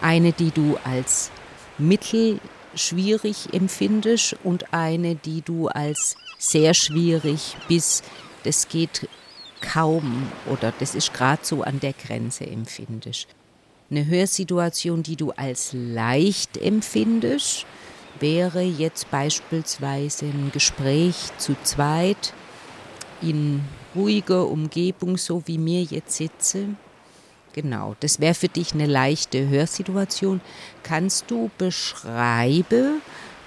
eine, 0.01 0.32
die 0.32 0.51
du 0.51 0.77
als 0.84 1.32
mittelschwierig 1.77 3.54
empfindest 3.54 4.36
und 4.44 4.74
eine, 4.74 5.16
die 5.16 5.42
du 5.42 5.68
als 5.68 6.16
sehr 6.38 6.74
schwierig 6.74 7.58
bis 7.68 8.04
das 8.44 8.68
geht 8.68 9.10
kaum 9.62 10.32
oder 10.46 10.74
das 10.80 10.96
ist 10.96 11.13
gerade 11.13 11.44
so 11.44 11.63
an 11.63 11.80
der 11.80 11.94
Grenze 11.94 12.46
empfindest. 12.46 13.27
Eine 13.89 14.06
Hörsituation, 14.06 15.01
die 15.01 15.16
du 15.16 15.32
als 15.32 15.72
leicht 15.74 16.58
empfindest, 16.58 17.66
wäre 18.20 18.62
jetzt 18.62 19.10
beispielsweise 19.12 20.25
ein 20.25 20.51
Gespräch 20.54 21.16
zu 21.38 21.56
zweit 21.63 22.34
in 23.22 23.62
ruhiger 23.96 24.48
Umgebung, 24.48 25.18
so 25.18 25.44
wie 25.46 25.58
mir 25.58 25.84
jetzt 25.84 26.18
sitze. 26.18 26.70
Genau, 27.58 27.96
das 28.02 28.20
wäre 28.20 28.36
für 28.36 28.50
dich 28.50 28.76
eine 28.76 28.86
leichte 28.86 29.50
Hörsituation. 29.50 30.42
Kannst 30.84 31.32
du 31.32 31.50
beschreiben, 31.58 33.02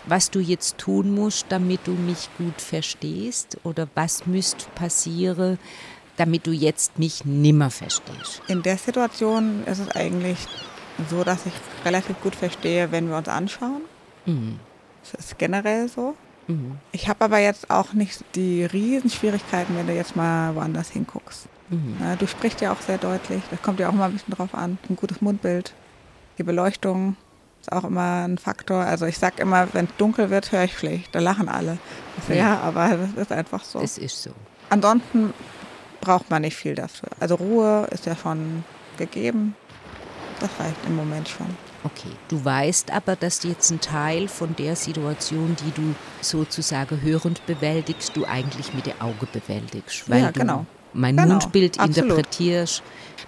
was 0.05 0.33
du 0.33 0.41
jetzt 0.41 0.79
tun 0.79 1.15
musst, 1.15 1.47
damit 1.49 1.87
du 1.87 1.93
mich 1.93 2.29
gut 2.37 2.61
verstehst? 2.61 3.59
Oder 3.63 3.87
was 3.95 4.27
müsste 4.27 4.65
passieren, 4.75 5.61
damit 6.17 6.49
du 6.49 6.51
jetzt 6.51 6.99
mich 6.99 7.25
nimmer 7.25 7.71
verstehst? 7.71 8.43
In 8.49 8.65
der 8.65 8.79
Situation 8.79 9.63
ist 9.67 9.79
es 9.79 9.91
eigentlich 9.95 10.39
so, 11.09 11.23
dass 11.23 11.47
ich 11.47 11.53
relativ 11.85 12.21
gut 12.21 12.35
verstehe, 12.35 12.91
wenn 12.91 13.09
wir 13.09 13.17
uns 13.17 13.29
anschauen. 13.29 13.83
Mhm. 14.27 14.59
Das 15.03 15.27
ist 15.27 15.39
generell 15.39 15.89
so. 15.89 16.17
Mhm. 16.49 16.81
Ich 16.91 17.09
habe 17.09 17.27
aber 17.27 17.39
jetzt 17.39 17.71
auch 17.71 17.93
nicht 17.93 18.25
die 18.35 18.65
Riesenschwierigkeiten, 18.65 19.77
wenn 19.77 19.87
du 19.87 19.95
jetzt 19.95 20.17
mal 20.17 20.53
woanders 20.57 20.91
hinguckst. 20.91 21.47
Mhm. 21.71 21.97
Du 22.19 22.27
sprichst 22.27 22.61
ja 22.61 22.73
auch 22.73 22.81
sehr 22.81 22.99
deutlich. 22.99 23.43
Das 23.51 23.63
kommt 23.63 23.81
ja 23.81 23.89
auch 23.89 23.93
mal 23.93 24.07
ein 24.07 24.13
bisschen 24.13 24.35
drauf 24.35 24.55
an. 24.55 24.79
Ein 24.89 24.97
gutes 24.97 25.21
Mundbild. 25.21 25.73
Die 26.39 26.43
Beleuchtung 26.43 27.17
ist 27.61 27.71
auch 27.73 27.85
immer 27.85 28.25
ein 28.27 28.39
Faktor. 28.39 28.83
Also 28.85 29.07
ich 29.07 29.19
sag 29.19 29.39
immer, 29.39 29.69
wenn 29.73 29.85
es 29.87 29.91
dunkel 29.99 30.31
wird, 30.31 30.51
höre 30.53 30.65
ich 30.65 30.77
schlecht. 30.77 31.15
Da 31.15 31.21
lachen 31.21 31.49
alle. 31.49 31.79
Ich 32.19 32.25
so, 32.25 32.33
Ja. 32.33 32.59
aber 32.61 32.97
das 32.97 33.11
ist 33.15 33.33
einfach 33.33 33.63
so. 33.65 33.81
Das 33.81 33.99
ist 33.99 34.23
so. 34.23 34.31
Ansonsten 34.69 35.33
braucht 36.01 36.31
man 36.31 36.43
nicht 36.43 36.57
viel 36.57 36.75
dafür. 36.75 37.09
Also 37.21 37.35
Ruhe 37.37 37.87
ist 37.91 38.07
ja 38.07 38.17
schon 38.17 38.65
gegeben. 38.99 39.55
Das 40.41 40.51
reicht 40.59 40.77
im 40.87 40.97
Moment 40.97 41.29
schon. 41.29 41.47
Okay, 41.85 42.11
du 42.29 42.43
weißt 42.45 42.91
aber, 42.93 43.17
dass 43.17 43.43
jetzt 43.43 43.71
ein 43.71 43.81
Teil 43.81 44.29
von 44.29 44.55
der 44.57 44.77
Situation, 44.77 45.57
die 45.65 45.71
du 45.73 45.95
sozusagen 46.21 47.01
hörend 47.01 47.45
bewältigst, 47.47 48.17
du 48.17 48.25
eigentlich 48.27 48.75
mit 48.75 48.87
dem 48.87 49.01
Auge 49.01 49.27
bewältigst, 49.33 50.09
weil 50.11 50.23
Ja, 50.23 50.31
genau. 50.31 50.67
Mein 50.93 51.17
Genau, 51.17 51.29
Mundbild 51.35 51.79
absolut. 51.79 52.11
interpretierst. 52.11 52.83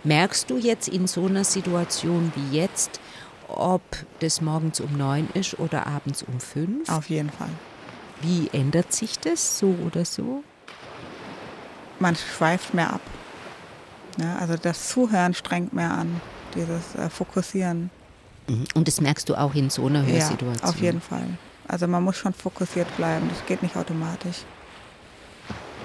Merkst 0.04 0.50
du 0.50 0.56
jetzt 0.58 0.88
in 0.88 1.06
so 1.06 1.26
einer 1.26 1.44
Situation 1.44 2.32
wie 2.34 2.56
jetzt, 2.56 3.00
ob 3.48 3.82
das 4.20 4.40
morgens 4.40 4.80
um 4.80 4.96
neun 4.96 5.28
ist 5.34 5.58
oder 5.58 5.86
abends 5.86 6.22
um 6.22 6.40
fünf? 6.40 6.88
Auf 6.88 7.08
jeden 7.08 7.30
Fall. 7.30 7.50
Wie 8.20 8.48
ändert 8.52 8.92
sich 8.92 9.18
das 9.18 9.58
so 9.58 9.74
oder 9.86 10.04
so? 10.04 10.42
Man 11.98 12.16
schweift 12.16 12.74
mehr 12.74 12.92
ab. 12.94 13.00
Ja, 14.18 14.36
also 14.36 14.56
das 14.56 14.88
Zuhören 14.88 15.34
strengt 15.34 15.72
mehr 15.72 15.90
an. 15.90 16.20
Dieses 16.54 16.94
äh, 16.96 17.08
Fokussieren. 17.08 17.90
Und 18.74 18.88
das 18.88 19.00
merkst 19.00 19.28
du 19.28 19.34
auch 19.36 19.54
in 19.54 19.70
so 19.70 19.86
einer 19.86 20.04
Hörsituation. 20.04 20.58
Ja, 20.62 20.68
auf 20.68 20.80
jeden 20.80 21.00
Fall. 21.00 21.26
Also 21.68 21.86
man 21.86 22.02
muss 22.02 22.16
schon 22.16 22.34
fokussiert 22.34 22.94
bleiben. 22.96 23.28
Das 23.30 23.46
geht 23.46 23.62
nicht 23.62 23.76
automatisch. 23.76 24.38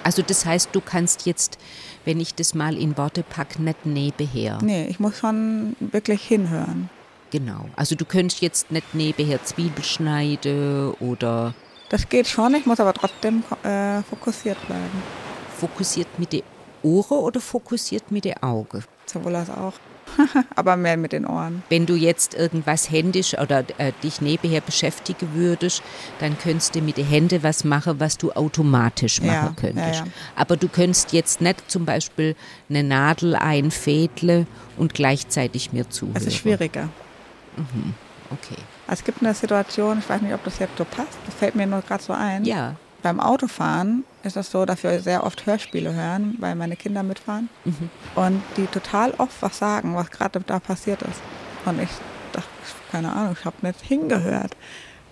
Also 0.04 0.22
das 0.22 0.46
heißt, 0.46 0.70
du 0.74 0.82
kannst 0.82 1.26
jetzt, 1.26 1.58
wenn 2.06 2.20
ich 2.20 2.34
das 2.36 2.54
mal 2.54 2.78
in 2.78 2.98
Worte 2.98 3.24
packe, 3.24 3.62
nicht 3.62 3.86
nebenher. 3.86 4.58
Nee, 4.62 4.88
ich 4.88 5.00
muss 5.00 5.18
schon 5.20 5.76
wirklich 5.80 6.22
hinhören. 6.24 6.90
Genau. 7.32 7.66
Also 7.76 7.96
du 7.96 8.06
könntest 8.06 8.42
jetzt 8.42 8.72
nicht 8.72 8.94
nebenher 8.96 9.44
Zwiebel 9.44 9.84
schneiden 9.84 10.92
oder 11.02 11.54
Das 11.90 12.08
geht 12.08 12.28
schon, 12.28 12.56
ich 12.56 12.66
muss 12.66 12.80
aber 12.80 12.94
trotzdem 12.94 13.44
äh, 13.64 14.02
fokussiert 14.04 14.58
bleiben. 14.68 15.04
fokussiert 15.60 16.08
mit 16.18 16.32
den 16.34 16.44
Ohren 16.84 17.18
oder 17.18 17.42
fokussiert 17.42 18.12
mit 18.12 18.24
den 18.26 18.42
Augen. 18.42 18.84
Sowohl 19.06 19.36
als 19.36 19.50
auch. 19.50 19.74
aber 20.56 20.78
mehr 20.78 20.98
mit 20.98 21.12
den 21.12 21.26
Ohren. 21.26 21.64
Wenn 21.70 21.86
du 21.86 21.96
jetzt 21.96 22.34
irgendwas 22.34 22.90
händisch 22.90 23.38
oder 23.38 23.64
äh, 23.78 23.92
dich 24.04 24.22
nebenher 24.22 24.62
beschäftigen 24.62 25.30
würdest, 25.34 25.82
dann 26.20 26.38
könntest 26.38 26.76
du 26.76 26.82
mit 26.82 26.98
den 26.98 27.06
Händen 27.06 27.44
was 27.44 27.64
machen, 27.64 28.00
was 28.00 28.18
du 28.18 28.32
automatisch 28.32 29.22
machen 29.22 29.30
Ja, 29.32 29.54
könntest. 29.56 30.00
ja, 30.00 30.06
ja. 30.06 30.12
Aber 30.36 30.58
du 30.58 30.68
könntest 30.68 31.14
jetzt 31.14 31.42
nicht 31.42 31.70
zum 31.70 31.86
Beispiel 31.86 32.36
eine 32.70 32.84
Nadel 32.84 33.36
einfädeln 33.36 34.48
und 34.78 34.94
gleichzeitig 34.94 35.74
mir 35.74 35.90
zuhören. 35.90 36.16
Es 36.18 36.26
ist 36.26 36.36
schwieriger. 36.36 36.90
Okay. 38.30 38.62
Also 38.88 39.00
es 39.02 39.04
gibt 39.04 39.22
eine 39.22 39.34
Situation, 39.34 40.00
ich 40.00 40.10
weiß 40.10 40.22
nicht, 40.22 40.34
ob 40.34 40.44
das 40.44 40.60
jetzt 40.60 40.78
so 40.78 40.86
passt, 40.86 41.18
das 41.26 41.36
fällt 41.36 41.56
mir 41.56 41.68
nur 41.68 41.82
gerade 41.82 42.04
so 42.04 42.14
ein. 42.14 42.46
Ja. 42.46 42.76
Beim 43.04 43.20
Autofahren 43.20 44.04
ist 44.28 44.38
es 44.38 44.52
so, 44.52 44.66
dass 44.66 44.84
wir 44.84 45.00
sehr 45.00 45.24
oft 45.24 45.46
Hörspiele 45.46 45.94
hören, 45.94 46.36
weil 46.40 46.56
meine 46.56 46.76
Kinder 46.76 47.04
mitfahren. 47.04 47.50
Mhm. 47.66 47.90
Und 48.16 48.44
die 48.58 48.68
total 48.68 49.12
oft 49.18 49.42
was 49.42 49.58
sagen, 49.58 49.96
was 49.96 50.12
gerade 50.12 50.40
da 50.42 50.60
passiert 50.60 51.02
ist. 51.02 51.22
Und 51.66 51.82
ich 51.82 51.90
dachte, 52.34 52.48
keine 52.92 53.12
Ahnung, 53.12 53.36
ich 53.40 53.46
habe 53.46 53.56
nicht 53.62 53.82
hingehört. 53.82 54.56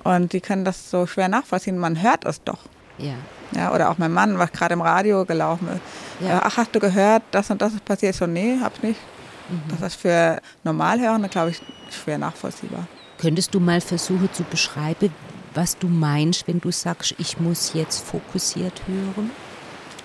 Und 0.03 0.33
die 0.33 0.41
können 0.41 0.65
das 0.65 0.91
so 0.91 1.07
schwer 1.07 1.27
nachvollziehen. 1.27 1.77
Man 1.79 2.01
hört 2.01 2.25
es 2.25 2.43
doch. 2.43 2.59
Ja. 2.97 3.15
Ja, 3.51 3.73
oder 3.73 3.89
auch 3.89 3.97
mein 3.97 4.11
Mann, 4.11 4.37
was 4.37 4.51
gerade 4.51 4.73
im 4.73 4.81
Radio 4.81 5.25
gelaufen 5.25 5.67
ist. 5.69 5.81
Ja. 6.25 6.37
Äh, 6.37 6.41
Ach, 6.43 6.57
hast 6.57 6.75
du 6.75 6.79
gehört, 6.79 7.23
das 7.31 7.49
und 7.49 7.61
das 7.61 7.73
ist 7.73 7.85
passiert? 7.85 8.13
Ich 8.13 8.17
so, 8.17 8.27
nee, 8.27 8.57
hab's 8.61 8.81
nicht. 8.81 8.99
Mhm. 9.49 9.61
Das 9.69 9.81
ist 9.93 10.01
für 10.01 10.39
Normalhörende, 10.63 11.29
glaube 11.29 11.51
ich, 11.51 11.61
schwer 11.89 12.17
nachvollziehbar. 12.17 12.87
Könntest 13.17 13.53
du 13.53 13.59
mal 13.59 13.81
versuchen 13.81 14.29
zu 14.33 14.43
beschreiben, 14.43 15.13
was 15.55 15.77
du 15.77 15.87
meinst, 15.87 16.47
wenn 16.47 16.59
du 16.59 16.71
sagst, 16.71 17.15
ich 17.17 17.39
muss 17.39 17.73
jetzt 17.73 18.05
fokussiert 18.05 18.81
hören? 18.87 19.31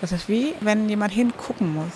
Das 0.01 0.13
ist 0.13 0.29
wie, 0.29 0.55
wenn 0.61 0.89
jemand 0.89 1.13
hingucken 1.13 1.75
muss. 1.75 1.93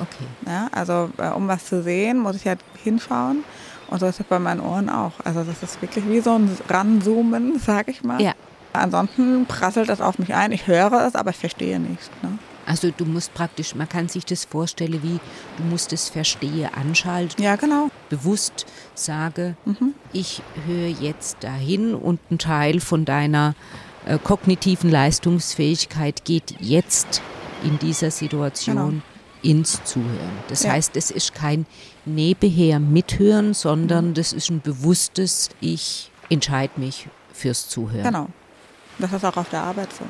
Okay. 0.00 0.26
Ja, 0.46 0.68
also 0.72 1.10
äh, 1.18 1.28
um 1.28 1.46
was 1.46 1.66
zu 1.66 1.82
sehen, 1.82 2.18
muss 2.18 2.36
ich 2.36 2.46
halt 2.46 2.60
hinschauen. 2.82 3.44
Und 3.88 4.00
so 4.00 4.06
ist 4.06 4.18
es 4.18 4.26
bei 4.26 4.38
meinen 4.38 4.60
Ohren 4.60 4.88
auch. 4.88 5.12
Also 5.22 5.44
das 5.44 5.62
ist 5.62 5.80
wirklich 5.80 6.08
wie 6.08 6.20
so 6.20 6.34
ein 6.34 6.50
Ranzoomen, 6.68 7.58
sag 7.64 7.88
ich 7.88 8.02
mal. 8.02 8.20
Ja. 8.20 8.32
Ansonsten 8.72 9.44
prasselt 9.46 9.90
das 9.90 10.00
auf 10.00 10.18
mich 10.18 10.34
ein. 10.34 10.50
Ich 10.50 10.66
höre 10.66 11.06
es, 11.06 11.14
aber 11.14 11.30
ich 11.30 11.36
verstehe 11.36 11.78
nichts. 11.78 12.10
Ne? 12.22 12.38
Also 12.64 12.90
du 12.90 13.04
musst 13.04 13.34
praktisch, 13.34 13.74
man 13.74 13.88
kann 13.88 14.08
sich 14.08 14.24
das 14.24 14.44
vorstellen 14.44 15.02
wie, 15.02 15.20
du 15.58 15.62
musst 15.64 15.92
es 15.92 16.08
verstehen, 16.08 16.70
anschalten, 16.74 17.42
Ja, 17.42 17.56
genau. 17.56 17.90
Bewusst 18.16 18.66
sage, 18.94 19.56
Mhm. 19.64 19.94
ich 20.12 20.42
höre 20.66 20.88
jetzt 20.88 21.38
dahin 21.40 21.94
und 21.94 22.20
ein 22.30 22.38
Teil 22.38 22.80
von 22.80 23.04
deiner 23.04 23.54
äh, 24.04 24.18
kognitiven 24.18 24.90
Leistungsfähigkeit 24.90 26.24
geht 26.24 26.56
jetzt 26.60 27.22
in 27.64 27.78
dieser 27.78 28.10
Situation 28.10 28.76
Genau. 28.76 28.92
ins 29.42 29.82
Zuhören. 29.84 30.30
Das 30.48 30.64
Ja. 30.64 30.72
heißt, 30.72 30.96
es 30.96 31.10
ist 31.10 31.34
kein 31.34 31.66
nebenher 32.04 32.80
mithören, 32.80 33.54
sondern 33.54 34.12
das 34.14 34.32
ist 34.32 34.50
ein 34.50 34.60
bewusstes, 34.60 35.50
ich 35.60 36.10
entscheide 36.30 36.78
mich 36.80 37.08
fürs 37.32 37.68
Zuhören. 37.68 38.02
Genau. 38.04 38.26
Das 38.98 39.12
ist 39.12 39.24
auch 39.24 39.36
auf 39.36 39.48
der 39.48 39.62
Arbeit 39.62 39.88
so. 39.92 40.04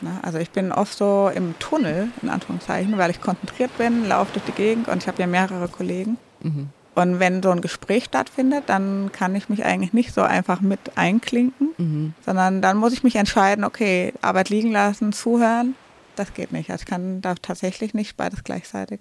Ne? 0.00 0.18
Also 0.22 0.38
ich 0.38 0.50
bin 0.50 0.72
oft 0.72 0.96
so 0.96 1.30
im 1.34 1.54
Tunnel, 1.58 2.08
in 2.22 2.30
Anführungszeichen, 2.30 2.96
weil 2.96 3.10
ich 3.10 3.20
konzentriert 3.20 3.76
bin, 3.76 4.08
laufe 4.08 4.32
durch 4.32 4.44
die 4.46 4.52
Gegend 4.52 4.88
und 4.88 5.02
ich 5.02 5.08
habe 5.08 5.20
ja 5.20 5.26
mehrere 5.26 5.68
Kollegen. 5.68 6.16
Mhm. 6.42 6.70
Und 6.94 7.20
wenn 7.20 7.42
so 7.42 7.50
ein 7.50 7.62
Gespräch 7.62 8.04
stattfindet, 8.04 8.64
dann 8.66 9.10
kann 9.12 9.34
ich 9.34 9.48
mich 9.48 9.64
eigentlich 9.64 9.92
nicht 9.94 10.12
so 10.12 10.20
einfach 10.22 10.60
mit 10.60 10.96
einklinken, 10.96 11.70
Mhm. 11.78 12.14
sondern 12.24 12.60
dann 12.60 12.76
muss 12.76 12.92
ich 12.92 13.02
mich 13.02 13.16
entscheiden, 13.16 13.64
okay, 13.64 14.12
Arbeit 14.20 14.50
liegen 14.50 14.72
lassen, 14.72 15.12
zuhören. 15.12 15.74
Das 16.16 16.34
geht 16.34 16.52
nicht. 16.52 16.70
Also 16.70 16.82
ich 16.82 16.86
kann 16.86 17.22
da 17.22 17.34
tatsächlich 17.34 17.94
nicht 17.94 18.18
beides 18.18 18.44
gleichzeitig. 18.44 19.00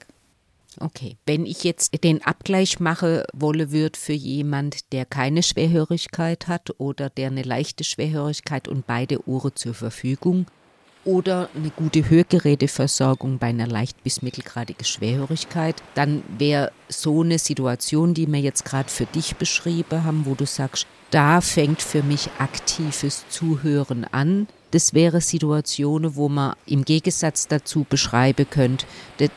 Okay, 0.79 1.17
wenn 1.25 1.45
ich 1.45 1.65
jetzt 1.65 2.01
den 2.01 2.24
Abgleich 2.24 2.79
mache 2.79 3.25
wolle 3.33 3.74
würde 3.74 4.00
für 4.00 4.13
jemand, 4.13 4.93
der 4.93 5.05
keine 5.05 5.43
Schwerhörigkeit 5.43 6.48
hat 6.48 6.69
oder 6.77 7.10
der 7.10 7.27
eine 7.27 7.43
leichte 7.43 7.83
Schwerhörigkeit 7.83 8.69
und 8.69 8.88
beide 8.88 9.27
Ohren 9.27 9.51
zur 9.55 9.74
Verfügung 9.74 10.45
oder 11.05 11.50
eine 11.55 11.72
gute 11.72 12.10
Hörgeräteversorgung 12.10 13.38
bei 13.38 13.48
einer 13.48 13.67
leicht 13.67 14.03
bis 14.03 14.22
mittelgradigen 14.22 14.86
Schwerhörigkeit, 14.86 15.81
dann 15.96 16.24
wäre 16.38 16.72
so 16.89 17.22
eine 17.22 17.39
Situation, 17.39 18.13
die 18.13 18.27
wir 18.27 18.39
jetzt 18.39 18.65
gerade 18.65 18.89
für 18.89 19.05
dich 19.05 19.36
beschrieben 19.36 20.03
haben, 20.03 20.25
wo 20.25 20.36
du 20.36 20.46
sagst, 20.46 20.86
da 21.10 21.41
fängt 21.41 21.81
für 21.81 22.03
mich 22.03 22.29
aktives 22.38 23.25
Zuhören 23.29 24.05
an. 24.12 24.48
Das 24.72 24.93
wäre 24.93 25.20
Situationen, 25.20 26.15
wo 26.15 26.29
man 26.29 26.55
im 26.65 26.86
Gegensatz 26.86 27.48
dazu 27.48 27.86
beschreiben 27.89 28.50
könnte, 28.50 28.86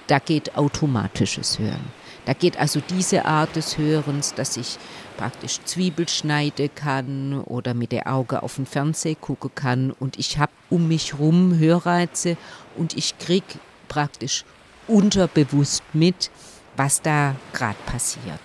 da, 0.06 0.20
geht 0.20 0.56
automatisches 0.56 1.58
Hören. 1.58 1.92
Da 2.26 2.32
geht 2.32 2.56
also 2.56 2.80
diese 2.88 3.24
Art 3.24 3.56
des 3.56 3.76
Hörens, 3.76 4.34
dass 4.34 4.56
ich 4.56 4.78
praktisch 5.16 5.60
Zwiebel 5.64 6.08
schneiden 6.08 6.70
kann 6.74 7.40
oder 7.42 7.74
mit 7.74 7.92
der 7.92 8.12
Auge 8.12 8.42
auf 8.42 8.56
den 8.56 8.66
Fernseher 8.66 9.14
gucken 9.14 9.50
kann 9.54 9.90
und 9.92 10.18
ich 10.18 10.38
habe 10.38 10.52
um 10.70 10.88
mich 10.88 11.18
rum 11.18 11.58
Hörreize 11.58 12.36
und 12.76 12.96
ich 12.96 13.18
krieg 13.18 13.44
praktisch 13.88 14.44
unterbewusst 14.88 15.82
mit, 15.92 16.30
was 16.76 17.00
da 17.02 17.34
gerade 17.52 17.76
passiert. 17.86 18.40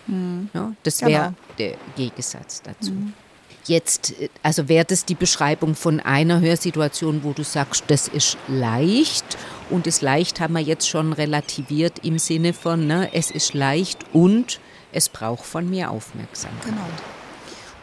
Ja, 0.53 0.73
das 0.83 1.01
wäre 1.01 1.11
Genau. 1.11 1.33
der 1.57 1.75
Gegensatz 1.95 2.61
dazu. 2.61 2.91
Jetzt, 3.65 4.13
also 4.41 4.67
wäre 4.67 4.85
das 4.85 5.05
die 5.05 5.15
Beschreibung 5.15 5.75
von 5.75 5.99
einer 5.99 6.39
Hörsituation, 6.39 7.23
wo 7.23 7.33
du 7.33 7.43
sagst, 7.43 7.83
das 7.87 8.07
ist 8.07 8.37
leicht 8.47 9.37
und 9.69 9.85
das 9.85 10.01
leicht 10.01 10.39
haben 10.39 10.53
wir 10.53 10.61
jetzt 10.61 10.87
schon 10.87 11.13
relativiert 11.13 11.99
im 12.03 12.17
Sinne 12.17 12.53
von, 12.53 12.87
ne, 12.87 13.09
es 13.13 13.29
ist 13.31 13.53
leicht 13.53 14.05
und 14.13 14.59
es 14.91 15.09
braucht 15.09 15.45
von 15.45 15.69
mir 15.69 15.91
Aufmerksamkeit. 15.91 16.65
Genau. 16.65 16.85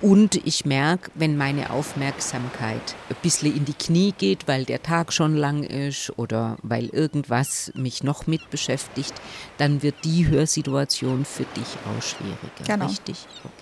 Und 0.03 0.47
ich 0.47 0.67
merke, 0.67 1.11
wenn 1.15 1.39
meine 1.39 1.71
Aufmerksamkeit 1.71 2.95
ein 3.09 3.17
bisschen 3.23 3.57
in 3.57 3.65
die 3.65 3.73
Knie 3.73 4.13
geht, 4.13 4.47
weil 4.47 4.67
der 4.67 4.83
Tag 4.83 5.11
schon 5.13 5.37
lang 5.37 5.63
ist 5.63 6.13
oder 6.19 6.59
weil 6.63 6.89
irgendwas 6.89 7.73
mich 7.75 8.05
noch 8.05 8.27
mit 8.27 8.51
beschäftigt, 8.51 9.15
dann 9.57 9.83
wird 9.83 9.95
die 10.05 10.29
Hörsituation 10.29 11.25
für 11.25 11.45
dich 11.45 11.79
auch 11.87 12.03
schwieriger. 12.03 12.65
Genau. 12.67 12.87
Richtig? 12.87 13.27
Okay. 13.43 13.53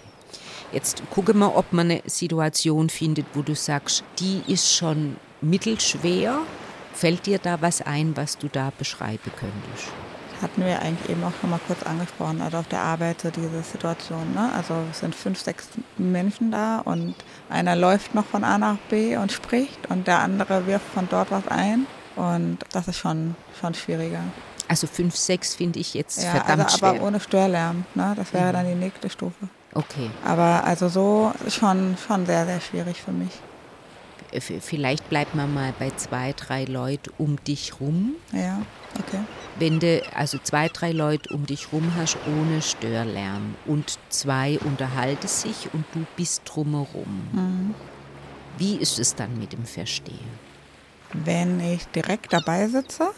Jetzt 0.72 1.02
gucken 1.10 1.38
wir, 1.38 1.54
ob 1.54 1.72
man 1.72 1.88
eine 1.88 2.02
Situation 2.06 2.90
findet, 2.90 3.26
wo 3.34 3.42
du 3.42 3.54
sagst, 3.54 4.02
die 4.18 4.42
ist 4.48 4.74
schon 4.74 5.16
mittelschwer. 5.40 6.40
Fällt 6.92 7.26
dir 7.26 7.38
da 7.38 7.62
was 7.62 7.80
ein, 7.80 8.16
was 8.16 8.38
du 8.38 8.48
da 8.48 8.72
beschreiben 8.76 9.30
könntest? 9.38 9.92
Hatten 10.44 10.64
wir 10.64 10.80
eigentlich 10.80 11.10
eben 11.10 11.24
auch 11.24 11.32
schon 11.40 11.50
mal 11.50 11.60
kurz 11.66 11.82
angesprochen, 11.82 12.40
also 12.40 12.58
auf 12.58 12.68
der 12.68 12.80
Arbeit 12.80 13.20
so 13.22 13.30
diese 13.30 13.62
Situation. 13.62 14.32
Ne? 14.34 14.50
Also 14.54 14.74
es 14.90 15.00
sind 15.00 15.14
fünf, 15.14 15.40
sechs 15.40 15.68
Menschen 15.98 16.50
da 16.52 16.78
und 16.80 17.14
einer 17.50 17.74
läuft 17.74 18.14
noch 18.14 18.26
von 18.26 18.44
A 18.44 18.56
nach 18.58 18.76
B 18.90 19.16
und 19.16 19.32
spricht 19.32 19.90
und 19.90 20.06
der 20.06 20.20
andere 20.20 20.66
wirft 20.66 20.86
von 20.94 21.08
dort 21.10 21.30
was 21.32 21.48
ein 21.48 21.86
und 22.16 22.58
das 22.72 22.86
ist 22.88 22.98
schon, 22.98 23.34
schon 23.60 23.74
schwieriger. 23.74 24.20
Also 24.68 24.86
fünf, 24.86 25.16
sechs 25.16 25.54
finde 25.54 25.78
ich 25.80 25.92
jetzt 25.94 26.22
Ja, 26.22 26.30
verdammt 26.30 26.64
also, 26.64 26.78
schwer. 26.78 26.88
aber 26.90 27.02
ohne 27.02 27.20
Störlärm, 27.20 27.84
ne? 27.94 28.14
das 28.16 28.32
wäre 28.32 28.48
Mhm. 28.48 28.52
dann 28.52 28.66
die 28.68 28.74
nächste 28.76 29.10
Stufe. 29.10 29.48
okay. 29.74 30.10
Aber 30.24 30.64
also 30.64 30.88
so 30.88 31.32
schon, 31.48 31.96
schon 32.06 32.24
sehr, 32.26 32.46
sehr 32.46 32.60
schwierig 32.60 33.00
für 33.02 33.12
mich. 33.12 33.30
Vielleicht 34.60 35.08
bleibt 35.10 35.34
man 35.34 35.52
mal 35.54 35.72
bei 35.78 35.92
zwei, 35.96 36.32
drei 36.32 36.64
Leuten 36.64 37.10
um 37.18 37.36
dich 37.44 37.78
rum. 37.80 38.14
Ja, 38.32 38.58
okay. 38.98 39.20
Wenn 39.58 39.78
du 39.78 40.02
also 40.14 40.38
zwei, 40.38 40.68
drei 40.68 40.92
Leute 40.92 41.32
um 41.34 41.46
dich 41.46 41.72
rum 41.72 41.94
hast 41.96 42.16
ohne 42.26 42.60
Störlärm 42.60 43.54
und 43.66 43.98
zwei 44.08 44.58
unterhalten 44.58 45.28
sich 45.28 45.72
und 45.72 45.84
du 45.92 46.04
bist 46.16 46.42
drumherum. 46.44 47.28
Mhm. 47.32 47.74
Wie 48.58 48.76
ist 48.76 48.98
es 48.98 49.14
dann 49.14 49.38
mit 49.38 49.52
dem 49.52 49.64
Verstehen? 49.64 50.30
Wenn 51.12 51.60
ich 51.60 51.86
direkt 51.88 52.32
dabei 52.32 52.68
sitze, 52.68 53.10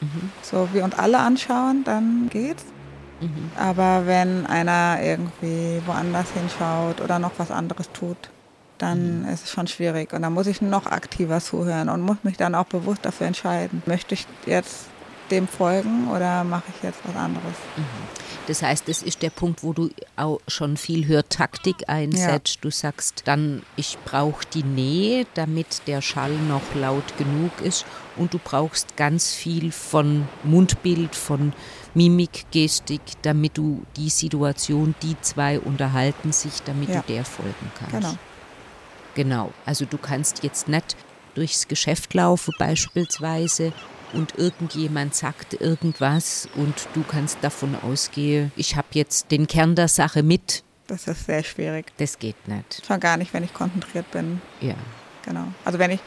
Mhm. 0.00 0.30
so 0.42 0.68
wie 0.72 0.80
uns 0.80 0.94
alle 0.94 1.18
anschauen, 1.18 1.82
dann 1.84 2.28
geht's. 2.30 2.64
Mhm. 3.20 3.50
Aber 3.56 4.06
wenn 4.06 4.46
einer 4.46 4.98
irgendwie 5.02 5.80
woanders 5.86 6.30
hinschaut 6.32 7.00
oder 7.00 7.18
noch 7.18 7.32
was 7.38 7.50
anderes 7.50 7.90
tut, 7.92 8.30
dann 8.78 9.24
ist 9.24 9.44
es 9.44 9.50
schon 9.50 9.66
schwierig. 9.66 10.12
Und 10.12 10.22
dann 10.22 10.32
muss 10.34 10.46
ich 10.46 10.60
noch 10.62 10.86
aktiver 10.86 11.40
zuhören 11.40 11.88
und 11.88 12.00
muss 12.02 12.18
mich 12.22 12.36
dann 12.36 12.54
auch 12.54 12.66
bewusst 12.66 13.04
dafür 13.04 13.26
entscheiden. 13.26 13.82
Möchte 13.86 14.14
ich 14.14 14.26
jetzt 14.46 14.86
dem 15.30 15.46
folgen 15.48 16.08
oder 16.08 16.44
mache 16.44 16.64
ich 16.76 16.82
jetzt 16.82 17.00
was 17.04 17.16
anderes? 17.16 17.54
Das 18.46 18.62
heißt, 18.62 18.88
das 18.88 19.02
ist 19.02 19.20
der 19.22 19.28
Punkt, 19.30 19.62
wo 19.62 19.74
du 19.74 19.90
auch 20.16 20.40
schon 20.48 20.78
viel 20.78 21.06
Hörtaktik 21.06 21.88
einsetzt. 21.88 22.58
Du 22.62 22.70
sagst 22.70 23.22
dann, 23.26 23.62
ich 23.76 23.98
brauche 24.06 24.46
die 24.54 24.62
Nähe, 24.62 25.26
damit 25.34 25.82
der 25.86 26.00
Schall 26.00 26.32
noch 26.48 26.62
laut 26.74 27.04
genug 27.18 27.50
ist. 27.62 27.84
Und 28.16 28.32
du 28.32 28.38
brauchst 28.42 28.96
ganz 28.96 29.34
viel 29.34 29.70
von 29.70 30.26
Mundbild, 30.44 31.14
von 31.14 31.52
Mimik, 31.94 32.46
Gestik, 32.50 33.02
damit 33.22 33.58
du 33.58 33.82
die 33.96 34.08
Situation, 34.08 34.94
die 35.02 35.16
zwei 35.20 35.60
unterhalten 35.60 36.32
sich, 36.32 36.62
damit 36.64 36.88
Ja. 36.88 37.02
du 37.02 37.12
der 37.12 37.24
folgen 37.26 37.70
kannst. 37.78 37.92
Genau. 37.92 38.14
Genau. 39.14 39.52
Also 39.66 39.84
du 39.84 39.98
kannst 39.98 40.42
jetzt 40.42 40.68
nicht 40.68 40.96
durchs 41.34 41.68
Geschäft 41.68 42.14
laufen 42.14 42.54
beispielsweise 42.58 43.72
und 44.12 44.38
irgendjemand 44.38 45.14
sagt 45.14 45.54
irgendwas 45.60 46.48
und 46.56 46.88
du 46.94 47.02
kannst 47.02 47.38
davon 47.42 47.76
ausgehen, 47.82 48.52
ich 48.56 48.76
habe 48.76 48.88
jetzt 48.92 49.30
den 49.30 49.46
Kern 49.46 49.74
der 49.74 49.88
Sache 49.88 50.22
mit. 50.22 50.62
Das 50.86 51.06
ist 51.06 51.26
sehr 51.26 51.42
schwierig. 51.44 51.86
Das 51.98 52.18
geht 52.18 52.48
nicht. 52.48 52.82
Schon 52.86 53.00
gar 53.00 53.16
nicht, 53.18 53.34
wenn 53.34 53.44
ich 53.44 53.52
konzentriert 53.52 54.10
bin. 54.10 54.40
Ja. 54.60 54.74
Genau. 55.24 55.44
Also 55.64 55.78
wenn 55.78 55.90
ich 55.90 56.00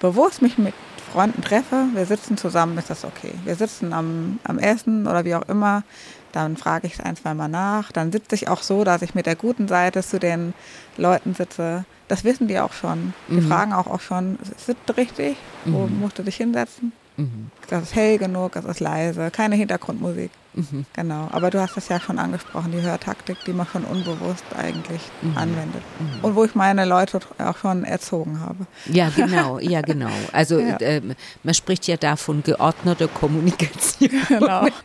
bewusst 0.00 0.42
mich 0.42 0.58
mit 0.58 0.74
Freunden 1.12 1.42
treffe, 1.42 1.86
wir 1.94 2.04
sitzen 2.06 2.36
zusammen, 2.36 2.76
ist 2.76 2.90
das 2.90 3.04
okay. 3.04 3.32
Wir 3.44 3.54
sitzen 3.54 3.92
am, 3.92 4.40
am 4.42 4.58
Essen 4.58 5.06
oder 5.06 5.24
wie 5.24 5.36
auch 5.36 5.48
immer, 5.48 5.84
dann 6.32 6.56
frage 6.56 6.88
ich 6.88 6.94
es 6.94 7.00
ein, 7.00 7.14
zweimal 7.14 7.48
nach. 7.48 7.92
Dann 7.92 8.10
sitze 8.10 8.34
ich 8.34 8.48
auch 8.48 8.62
so, 8.62 8.82
dass 8.82 9.02
ich 9.02 9.14
mit 9.14 9.26
der 9.26 9.36
guten 9.36 9.68
Seite 9.68 10.02
zu 10.02 10.18
den 10.18 10.52
Leuten 10.96 11.34
sitze. 11.34 11.84
Das 12.08 12.24
wissen 12.24 12.48
die 12.48 12.58
auch 12.58 12.72
schon. 12.72 13.14
Die 13.28 13.34
Mhm. 13.34 13.48
fragen 13.48 13.72
auch, 13.72 13.86
auch 13.86 14.00
schon, 14.00 14.36
sitzt 14.56 14.96
richtig? 14.96 15.36
Wo 15.64 15.86
Mhm. 15.86 16.00
musst 16.00 16.18
du 16.18 16.24
dich 16.24 16.36
hinsetzen? 16.36 16.92
Mhm. 17.16 17.50
Das 17.68 17.82
ist 17.84 17.94
hell 17.94 18.18
genug, 18.18 18.52
das 18.52 18.64
ist 18.64 18.80
leise, 18.80 19.30
keine 19.30 19.54
Hintergrundmusik. 19.56 20.30
Mhm. 20.56 20.84
Genau. 20.92 21.28
Aber 21.32 21.50
du 21.50 21.60
hast 21.60 21.76
das 21.76 21.88
ja 21.88 21.98
schon 21.98 22.18
angesprochen, 22.20 22.70
die 22.70 22.80
Hörtaktik, 22.80 23.36
die 23.44 23.52
man 23.52 23.66
schon 23.66 23.84
unbewusst 23.84 24.44
eigentlich 24.56 25.00
Mhm. 25.22 25.36
anwendet. 25.36 25.82
Mhm. 25.98 26.24
Und 26.24 26.34
wo 26.36 26.44
ich 26.44 26.54
meine 26.54 26.84
Leute 26.84 27.18
auch 27.38 27.56
schon 27.56 27.82
erzogen 27.84 28.38
habe. 28.40 28.66
Ja, 28.86 29.08
genau, 29.14 29.58
ja, 29.58 29.80
genau. 29.80 30.10
Also 30.32 30.58
Ja. 30.60 30.76
ähm, 30.80 31.14
man 31.42 31.54
spricht 31.54 31.88
ja 31.88 31.96
da 31.96 32.14
von 32.16 32.42
geordneter 32.42 33.08
Kommunikation. 33.08 34.10
Genau. 34.28 34.66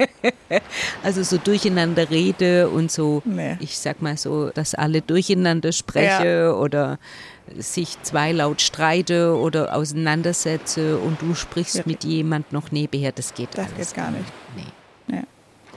Also 1.03 1.21
so 1.23 1.37
durcheinander 1.37 2.09
rede 2.09 2.69
und 2.69 2.91
so, 2.91 3.21
Nee. 3.25 3.57
ich 3.59 3.77
sag 3.77 4.01
mal 4.01 4.17
so, 4.17 4.49
dass 4.49 4.73
alle 4.73 5.01
durcheinander 5.01 5.71
spreche 5.71 6.55
oder 6.55 6.97
sich 7.57 8.01
zwei 8.03 8.31
laut 8.31 8.61
streite 8.61 9.35
oder 9.35 9.75
auseinandersetze 9.75 10.97
und 10.99 11.21
du 11.21 11.35
sprichst 11.35 11.75
Ja. 11.75 11.83
mit 11.85 12.03
jemand 12.03 12.51
noch 12.51 12.71
nebenher, 12.71 13.11
das 13.11 13.33
geht 13.33 13.57
Das 13.57 13.67
alles 13.73 13.87
geht 13.93 13.95
gar 13.95 14.11
nicht. 14.11 14.25
Nee. 14.55 14.63
Nee. 15.07 15.23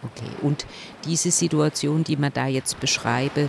Okay, 0.03 0.31
und 0.43 0.67
diese 1.05 1.31
Situation, 1.31 2.05
die 2.05 2.17
man 2.17 2.33
da 2.33 2.47
jetzt 2.47 2.81
beschreibe, 2.81 3.49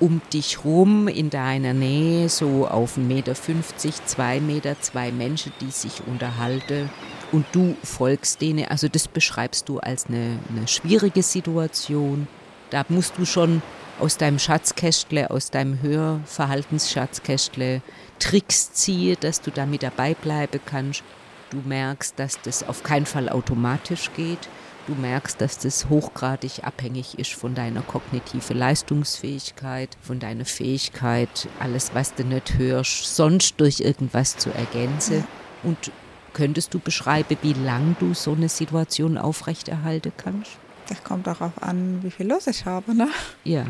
um 0.00 0.20
dich 0.32 0.64
rum 0.64 1.06
in 1.08 1.30
deiner 1.30 1.72
Nähe, 1.72 2.28
so 2.28 2.66
auf 2.66 2.96
1,50 2.98 3.00
Meter, 3.00 3.34
2 3.34 4.40
Meter, 4.40 4.80
zwei 4.80 5.12
Menschen, 5.12 5.52
die 5.60 5.70
sich 5.70 6.02
unterhalten 6.06 6.90
und 7.30 7.46
du 7.52 7.76
folgst 7.84 8.40
denen, 8.40 8.66
also 8.66 8.88
das 8.88 9.06
beschreibst 9.06 9.68
du 9.68 9.78
als 9.78 10.06
eine, 10.06 10.38
eine 10.50 10.66
schwierige 10.66 11.22
Situation. 11.22 12.26
Da 12.70 12.84
musst 12.88 13.16
du 13.18 13.24
schon 13.24 13.62
aus 14.00 14.16
deinem 14.16 14.38
Schatzkästle, 14.38 15.30
aus 15.30 15.50
deinem 15.50 15.80
Hörverhaltensschatzkästle 15.80 17.82
Tricks 18.18 18.72
ziehen, 18.72 19.16
dass 19.20 19.40
du 19.40 19.50
da 19.50 19.66
mit 19.66 19.82
dabei 19.82 20.14
bleiben 20.14 20.60
kannst. 20.64 21.02
Du 21.50 21.58
merkst, 21.64 22.18
dass 22.18 22.40
das 22.40 22.66
auf 22.66 22.82
keinen 22.82 23.06
Fall 23.06 23.28
automatisch 23.28 24.10
geht. 24.16 24.48
Du 24.86 24.94
merkst, 24.94 25.40
dass 25.40 25.58
das 25.58 25.88
hochgradig 25.88 26.62
abhängig 26.62 27.18
ist 27.18 27.32
von 27.32 27.54
deiner 27.54 27.80
kognitiven 27.80 28.58
Leistungsfähigkeit, 28.58 29.96
von 30.02 30.20
deiner 30.20 30.44
Fähigkeit, 30.44 31.48
alles, 31.58 31.94
was 31.94 32.14
du 32.14 32.24
nicht 32.24 32.58
hörst, 32.58 33.16
sonst 33.16 33.60
durch 33.60 33.80
irgendwas 33.80 34.36
zu 34.36 34.50
ergänzen. 34.50 35.24
Und 35.62 35.90
könntest 36.34 36.74
du 36.74 36.80
beschreiben, 36.80 37.38
wie 37.40 37.54
lang 37.54 37.96
du 37.98 38.12
so 38.12 38.32
eine 38.32 38.50
Situation 38.50 39.16
aufrechterhalten 39.16 40.12
kannst? 40.16 40.58
Das 40.88 41.02
kommt 41.02 41.26
darauf 41.26 41.52
an, 41.62 42.00
wie 42.02 42.10
viel 42.10 42.26
Lust 42.28 42.46
ich 42.48 42.66
habe. 42.66 42.94
Ne? 42.94 43.08
Ja. 43.44 43.64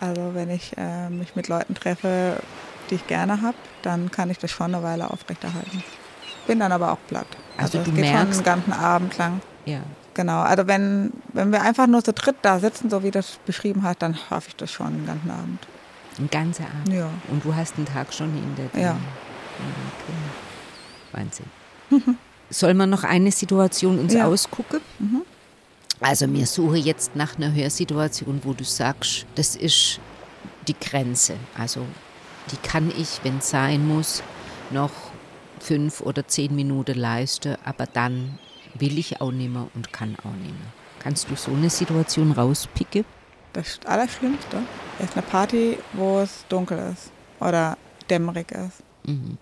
Also 0.00 0.30
wenn 0.34 0.48
ich 0.50 0.72
äh, 0.76 1.10
mich 1.10 1.36
mit 1.36 1.48
Leuten 1.48 1.74
treffe, 1.74 2.36
die 2.90 2.94
ich 2.94 3.06
gerne 3.06 3.42
habe, 3.42 3.56
dann 3.82 4.10
kann 4.10 4.30
ich 4.30 4.38
das 4.38 4.50
schon 4.50 4.74
eine 4.74 4.82
Weile 4.82 5.10
aufrechterhalten. 5.10 5.82
Bin 6.46 6.60
dann 6.60 6.72
aber 6.72 6.92
auch 6.92 6.98
platt. 7.08 7.26
Also 7.58 7.78
es 7.78 7.84
du 7.84 7.92
geht 7.92 8.04
merkst- 8.06 8.10
schon 8.10 8.28
einen 8.32 8.42
ganzen 8.44 8.72
Abend 8.72 9.18
lang. 9.18 9.40
Ja. 9.66 9.80
Genau. 10.14 10.40
Also 10.40 10.66
wenn, 10.66 11.12
wenn 11.34 11.52
wir 11.52 11.60
einfach 11.60 11.86
nur 11.86 12.02
zu 12.02 12.12
dritt 12.14 12.36
da 12.40 12.58
sitzen, 12.58 12.88
so 12.88 13.02
wie 13.02 13.10
das 13.10 13.38
beschrieben 13.44 13.82
hat, 13.82 14.00
dann 14.00 14.14
schaffe 14.14 14.48
ich 14.48 14.56
das 14.56 14.72
schon 14.72 14.86
einen 14.86 15.06
ganzen 15.06 15.30
Abend. 15.30 15.66
Ein 16.18 16.30
ganzer 16.30 16.64
Abend. 16.64 16.88
Ja. 16.94 17.10
Und 17.28 17.44
du 17.44 17.54
hast 17.54 17.76
einen 17.76 17.84
Tag 17.86 18.14
schon 18.14 18.32
hinter 18.32 18.62
dir. 18.74 18.80
Ja. 18.80 18.96
Okay. 21.12 21.20
Wahnsinn. 21.22 21.46
Soll 22.50 22.74
man 22.74 22.88
noch 22.88 23.04
eine 23.04 23.30
Situation 23.32 23.98
uns 23.98 24.14
Ja. 24.14 24.24
ausgucken? 24.26 24.80
Mhm. 24.98 25.22
Also 26.00 26.26
mir 26.26 26.46
suche 26.46 26.76
jetzt 26.76 27.16
nach 27.16 27.36
einer 27.36 27.52
Hörsituation, 27.52 28.40
wo 28.44 28.52
du 28.52 28.64
sagst, 28.64 29.26
das 29.34 29.56
ist 29.56 29.98
die 30.68 30.76
Grenze. 30.78 31.36
Also 31.56 31.86
die 32.50 32.56
kann 32.56 32.92
ich, 32.96 33.20
wenn 33.22 33.38
es 33.38 33.50
sein 33.50 33.86
muss, 33.86 34.22
noch 34.70 34.90
fünf 35.58 36.00
oder 36.00 36.26
zehn 36.28 36.54
Minuten 36.54 36.98
leisten, 36.98 37.56
aber 37.64 37.86
dann 37.86 38.38
will 38.74 38.98
ich 38.98 39.20
auch 39.20 39.32
nicht 39.32 39.50
mehr 39.50 39.68
und 39.74 39.92
kann 39.92 40.16
auch 40.20 40.36
nicht 40.36 40.52
mehr. 40.52 40.72
Kannst 40.98 41.30
du 41.30 41.36
so 41.36 41.52
eine 41.52 41.70
Situation 41.70 42.32
rauspicken? 42.32 43.04
Das 43.52 43.80
Allerschlimmste 43.86 44.58
ist 44.98 45.14
eine 45.14 45.22
Party, 45.22 45.78
wo 45.94 46.20
es 46.20 46.44
dunkel 46.48 46.92
ist 46.92 47.10
oder 47.40 47.78
dämmerig 48.10 48.52
ist. 48.52 48.82
Mhm. 49.04 49.38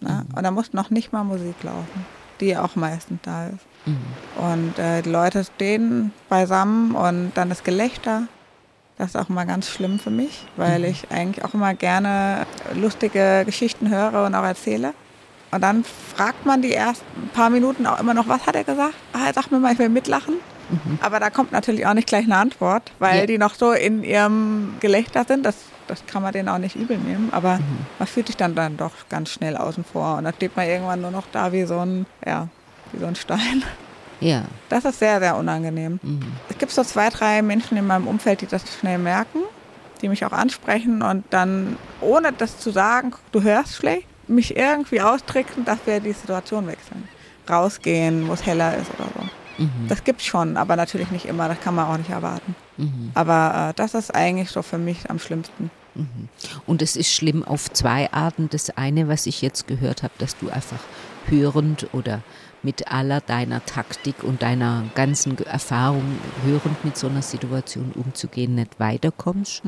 Ne? 0.00 0.24
Und 0.34 0.42
da 0.42 0.50
muss 0.50 0.72
noch 0.72 0.90
nicht 0.90 1.12
mal 1.12 1.24
Musik 1.24 1.62
laufen, 1.62 2.06
die 2.40 2.56
auch 2.56 2.76
meistens 2.76 3.20
da 3.22 3.48
ist. 3.48 3.66
Mhm. 3.88 4.42
Und 4.42 4.78
äh, 4.78 5.02
die 5.02 5.10
Leute 5.10 5.44
stehen 5.44 6.12
beisammen 6.28 6.94
und 6.94 7.32
dann 7.34 7.48
das 7.48 7.64
Gelächter. 7.64 8.22
Das 8.96 9.08
ist 9.10 9.16
auch 9.16 9.28
immer 9.28 9.46
ganz 9.46 9.68
schlimm 9.70 9.98
für 10.00 10.10
mich, 10.10 10.44
weil 10.56 10.84
ich 10.84 11.06
eigentlich 11.10 11.44
auch 11.44 11.54
immer 11.54 11.72
gerne 11.74 12.46
lustige 12.74 13.44
Geschichten 13.46 13.90
höre 13.90 14.24
und 14.26 14.34
auch 14.34 14.42
erzähle. 14.44 14.92
Und 15.50 15.62
dann 15.62 15.84
fragt 15.84 16.44
man 16.44 16.62
die 16.62 16.74
ersten 16.74 17.30
paar 17.32 17.48
Minuten 17.48 17.86
auch 17.86 18.00
immer 18.00 18.12
noch, 18.12 18.28
was 18.28 18.46
hat 18.46 18.56
er 18.56 18.64
gesagt? 18.64 18.94
Ah, 19.12 19.32
sag 19.32 19.50
mir 19.50 19.58
mal, 19.60 19.72
ich 19.72 19.78
will 19.78 19.88
mitlachen. 19.88 20.34
Aber 21.00 21.18
da 21.18 21.30
kommt 21.30 21.52
natürlich 21.52 21.86
auch 21.86 21.94
nicht 21.94 22.08
gleich 22.08 22.24
eine 22.26 22.36
Antwort, 22.36 22.92
weil 22.98 23.20
Ja. 23.20 23.26
die 23.26 23.38
noch 23.38 23.54
so 23.54 23.72
in 23.72 24.04
ihrem 24.04 24.74
Gelächter 24.80 25.24
sind. 25.26 25.46
Das, 25.46 25.56
das 25.86 26.04
kann 26.06 26.22
man 26.22 26.32
denen 26.32 26.50
auch 26.50 26.58
nicht 26.58 26.76
übel 26.76 26.98
nehmen. 26.98 27.30
Aber 27.32 27.58
man 27.98 28.06
fühlt 28.08 28.26
sich 28.26 28.36
dann, 28.36 28.54
dann 28.54 28.76
doch 28.76 28.92
ganz 29.08 29.30
schnell 29.30 29.56
außen 29.56 29.84
vor. 29.84 30.18
Und 30.18 30.24
dann 30.24 30.34
steht 30.34 30.54
man 30.56 30.66
irgendwann 30.66 31.00
nur 31.00 31.10
noch 31.10 31.24
da 31.32 31.52
wie 31.52 31.64
so 31.64 31.78
ein, 31.78 32.04
ja, 32.26 32.48
wie 32.92 33.00
so 33.00 33.06
ein 33.06 33.16
Stein. 33.16 33.62
Ja. 34.20 34.44
Das 34.68 34.84
ist 34.84 34.98
sehr, 34.98 35.20
sehr 35.20 35.36
unangenehm. 35.36 36.00
Es 36.48 36.58
gibt 36.58 36.72
so 36.72 36.82
zwei, 36.82 37.08
drei 37.08 37.40
Menschen 37.42 37.76
in 37.76 37.86
meinem 37.86 38.08
Umfeld, 38.08 38.40
die 38.40 38.46
das 38.46 38.62
schnell 38.80 38.98
merken, 38.98 39.40
die 40.02 40.08
mich 40.08 40.24
auch 40.24 40.32
ansprechen 40.32 41.02
und 41.02 41.24
dann, 41.30 41.76
ohne 42.00 42.32
das 42.32 42.58
zu 42.58 42.70
sagen, 42.70 43.12
du 43.32 43.42
hörst 43.42 43.76
schlecht, 43.76 44.06
mich 44.26 44.56
irgendwie 44.56 45.00
austricksen, 45.00 45.64
dass 45.64 45.78
wir 45.86 46.00
die 46.00 46.12
Situation 46.12 46.66
wechseln. 46.66 47.08
Rausgehen, 47.48 48.28
wo 48.28 48.32
es 48.32 48.44
heller 48.44 48.76
ist 48.76 48.90
oder 48.98 49.08
so. 49.14 49.28
Das 49.88 50.04
gibt's 50.04 50.24
schon, 50.24 50.56
aber 50.56 50.76
natürlich 50.76 51.10
nicht 51.10 51.26
immer, 51.26 51.48
das 51.48 51.60
kann 51.60 51.74
man 51.74 51.86
auch 51.86 51.96
nicht 51.96 52.10
erwarten. 52.10 52.54
Aber 53.14 53.70
äh, 53.70 53.74
das 53.74 53.94
ist 53.94 54.14
eigentlich 54.14 54.50
so 54.50 54.62
für 54.62 54.78
mich 54.78 55.10
am 55.10 55.18
schlimmsten. 55.18 55.70
Und 56.66 56.80
es 56.80 56.94
ist 56.94 57.12
schlimm 57.12 57.44
auf 57.44 57.70
zwei 57.72 58.12
Arten. 58.12 58.48
Das 58.50 58.70
eine, 58.70 59.08
was 59.08 59.26
ich 59.26 59.42
jetzt 59.42 59.66
gehört 59.66 60.04
habe, 60.04 60.14
dass 60.18 60.36
du 60.36 60.48
einfach 60.48 60.78
hörend 61.26 61.88
oder 61.92 62.20
mit 62.62 62.88
aller 62.90 63.20
deiner 63.20 63.64
Taktik 63.64 64.24
und 64.24 64.42
deiner 64.42 64.84
ganzen 64.94 65.38
Erfahrung 65.38 66.02
hörend 66.44 66.84
mit 66.84 66.96
so 66.96 67.06
einer 67.08 67.22
Situation 67.22 67.92
umzugehen 67.92 68.54
nicht 68.56 68.80
weiterkommst. 68.80 69.62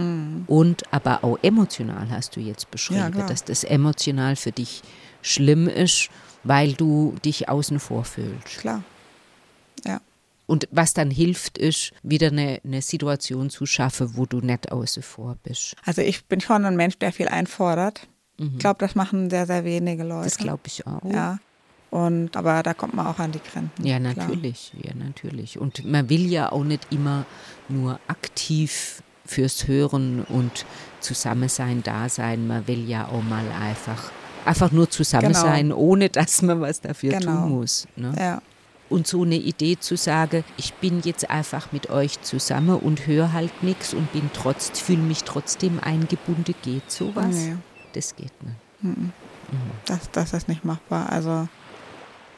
Und 0.46 0.83
aber 0.92 1.22
auch 1.24 1.38
emotional 1.42 2.09
hast 2.11 2.37
du 2.37 2.40
jetzt 2.40 2.64
Ja, 2.64 2.68
beschrieben, 2.70 3.12
klar. 3.12 3.29
dass 3.29 3.44
das 3.44 3.64
emotional 3.64 4.37
für 4.37 4.53
dich 4.53 4.83
schlimm 5.22 5.68
ist, 5.68 6.09
weil 6.42 6.72
du 6.72 7.14
dich 7.24 7.48
außen 7.48 7.79
vor 7.81 8.05
fühlst. 8.05 8.59
Klar. 8.59 8.83
Ja. 9.85 10.00
Und 10.46 10.66
was 10.72 10.94
dann 10.94 11.12
hilft, 11.12 11.59
ist, 11.59 11.92
wieder 12.03 12.29
eine, 12.29 12.61
eine 12.64 12.83
Situation 12.83 13.50
zu 13.50 13.66
schaffen, 13.66 14.16
wo 14.16 14.26
du 14.26 14.40
nicht 14.40 14.72
außen 14.72 15.03
vor 15.03 15.37
bist. 15.44 15.76
Also 15.85 16.03
ich 16.03 16.24
bin 16.24 16.40
schon 16.40 16.64
ein 16.64 16.74
Mensch, 16.74 16.98
der 16.98 17.12
viel 17.12 17.29
einfordert. 17.29 18.09
Ich 18.37 18.59
glaube, 18.59 18.79
das 18.79 18.94
machen 18.94 19.29
sehr, 19.29 19.46
sehr 19.46 19.64
wenige 19.64 20.03
Leute. 20.03 20.24
Das 20.24 20.38
glaube 20.38 20.62
ich 20.64 20.87
auch. 20.87 21.05
Ja. 21.05 21.38
Und, 21.90 22.37
aber 22.37 22.62
da 22.62 22.72
kommt 22.72 22.94
man 22.94 23.07
auch 23.07 23.18
an 23.18 23.33
die 23.33 23.40
Grenzen. 23.40 23.85
Ja, 23.85 23.98
klar. 23.98 24.14
natürlich, 24.14 24.72
ja, 24.81 24.92
natürlich. 24.94 25.59
Und 25.59 25.85
man 25.85 26.09
will 26.09 26.31
ja 26.31 26.53
auch 26.53 26.62
nicht 26.64 26.87
immer 26.90 27.24
nur 27.68 27.98
aktiv 28.07 29.03
fürs 29.26 29.66
Hören 29.66 30.24
und 30.29 30.64
Zusammensein 31.00 31.83
da 31.83 32.09
sein. 32.09 32.46
Man 32.46 32.66
will 32.68 32.88
ja 32.88 33.09
auch 33.09 33.22
mal 33.22 33.44
einfach, 33.61 34.11
einfach 34.44 34.70
nur 34.70 34.88
zusammen 34.90 35.29
Genau. 35.29 35.40
sein, 35.40 35.72
ohne 35.72 36.09
dass 36.11 36.42
man 36.42 36.61
was 36.61 36.81
dafür 36.81 37.11
Genau. 37.18 37.42
tun 37.42 37.50
muss. 37.59 37.88
Ne? 37.96 38.12
Ja, 38.18 38.42
Und 38.88 39.07
so 39.07 39.22
eine 39.22 39.37
Idee 39.37 39.76
zu 39.79 39.96
sagen, 39.96 40.44
ich 40.57 40.74
bin 40.74 41.00
jetzt 41.05 41.31
einfach 41.31 41.70
mit 41.72 41.90
euch 41.90 42.20
zusammen 42.22 42.76
und 42.76 43.07
höre 43.07 43.33
halt 43.33 43.62
nichts 43.62 43.94
und 43.94 44.12
bin 44.12 44.31
trotz, 44.33 44.79
fühle 44.81 44.98
mich 45.03 45.22
trotzdem 45.24 45.79
eingebunden, 45.81 46.55
geht 46.62 46.90
sowas? 46.90 47.35
Nee. 47.35 47.57
Das 47.92 48.14
geht 48.16 48.33
nicht. 48.42 48.57
das, 49.87 50.11
das 50.12 50.33
ist 50.33 50.48
nicht 50.48 50.64
machbar. 50.64 51.11
Also 51.11 51.48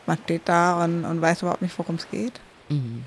man 0.07 0.19
steht 0.25 0.43
da 0.47 0.85
und, 0.85 1.05
und 1.05 1.21
weiß 1.21 1.43
überhaupt 1.43 1.63
nicht, 1.63 1.77
worum 1.79 1.97
es 1.97 2.09
geht. 2.11 2.41
Mhm. 2.69 3.05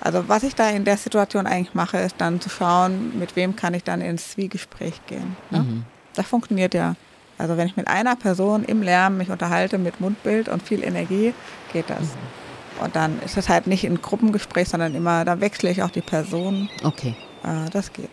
Also 0.00 0.28
was 0.28 0.44
ich 0.44 0.54
da 0.54 0.70
in 0.70 0.84
der 0.84 0.96
Situation 0.96 1.46
eigentlich 1.46 1.74
mache, 1.74 1.98
ist 1.98 2.16
dann 2.18 2.40
zu 2.40 2.48
schauen, 2.48 3.18
mit 3.18 3.34
wem 3.36 3.56
kann 3.56 3.74
ich 3.74 3.84
dann 3.84 4.00
ins 4.00 4.30
Zwiegespräch 4.30 5.00
gehen. 5.06 5.36
Ne? 5.50 5.60
Mhm. 5.60 5.84
Das 6.14 6.26
funktioniert 6.26 6.74
ja. 6.74 6.94
Also 7.36 7.56
wenn 7.56 7.68
ich 7.68 7.76
mit 7.76 7.88
einer 7.88 8.16
Person 8.16 8.64
im 8.64 8.82
Lärm 8.82 9.16
mich 9.16 9.30
unterhalte 9.30 9.78
mit 9.78 10.00
Mundbild 10.00 10.48
und 10.48 10.62
viel 10.62 10.82
Energie, 10.82 11.34
geht 11.72 11.88
das. 11.88 12.02
Und 12.82 12.94
dann 12.96 13.20
ist 13.22 13.36
es 13.36 13.48
halt 13.48 13.66
nicht 13.66 13.84
ein 13.84 14.00
Gruppengespräch, 14.00 14.68
sondern 14.68 14.94
immer, 14.94 15.24
da 15.24 15.40
wechsle 15.40 15.70
ich 15.70 15.82
auch 15.82 15.90
die 15.90 16.00
Person. 16.00 16.68
Okay. 16.84 17.14
Äh, 17.42 17.70
das 17.70 17.92
geht. 17.92 18.10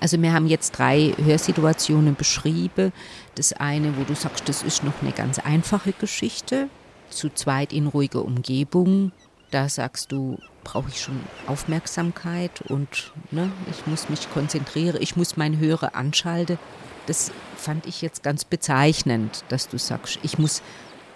Also 0.00 0.20
wir 0.20 0.32
haben 0.32 0.46
jetzt 0.46 0.72
drei 0.72 1.12
Hörsituationen 1.16 2.14
beschrieben. 2.14 2.92
Das 3.34 3.52
eine, 3.52 3.96
wo 3.96 4.04
du 4.04 4.14
sagst, 4.14 4.48
das 4.48 4.62
ist 4.62 4.84
noch 4.84 5.02
eine 5.02 5.12
ganz 5.12 5.38
einfache 5.38 5.92
Geschichte. 5.92 6.68
Zu 7.10 7.30
zweit 7.30 7.72
in 7.72 7.86
ruhiger 7.86 8.24
Umgebung. 8.24 9.12
Da 9.50 9.68
sagst 9.68 10.12
du, 10.12 10.38
brauche 10.64 10.88
ich 10.90 11.00
schon 11.00 11.20
Aufmerksamkeit 11.46 12.60
und 12.68 13.12
ne, 13.30 13.50
ich 13.70 13.86
muss 13.86 14.10
mich 14.10 14.30
konzentrieren, 14.30 14.98
ich 15.00 15.16
muss 15.16 15.36
mein 15.36 15.58
Hörer 15.58 15.94
anschalten. 15.94 16.58
Das 17.06 17.32
fand 17.56 17.86
ich 17.86 18.02
jetzt 18.02 18.22
ganz 18.22 18.44
bezeichnend, 18.44 19.44
dass 19.48 19.68
du 19.68 19.78
sagst, 19.78 20.18
ich 20.22 20.38
muss 20.38 20.62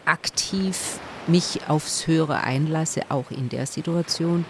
aktiv 0.06 0.98
mich 1.26 1.60
aufs 1.68 2.06
Hören 2.06 2.36
einlasse, 2.36 3.02
auch 3.10 3.30
in 3.30 3.48
der 3.50 3.66
Situation. 3.66 4.44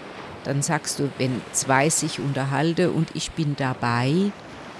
Dann 0.44 0.62
sagst 0.62 0.98
du, 0.98 1.10
wenn 1.18 1.40
zwei 1.52 1.88
sich 1.88 2.20
unterhalten 2.20 2.90
und 2.90 3.14
ich 3.14 3.32
bin 3.32 3.56
dabei, 3.56 4.32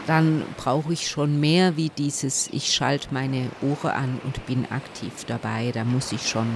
dann 0.07 0.45
brauche 0.57 0.93
ich 0.93 1.09
schon 1.09 1.39
mehr 1.41 1.77
wie 1.77 1.91
dieses, 1.91 2.49
ich 2.49 2.73
schalte 2.73 3.09
meine 3.13 3.51
Ohren 3.61 3.91
an 3.91 4.21
und 4.25 4.45
bin 4.47 4.71
aktiv 4.71 5.25
dabei. 5.27 5.71
Da 5.73 5.85
muss 5.85 6.13
ich 6.13 6.29
schon 6.29 6.49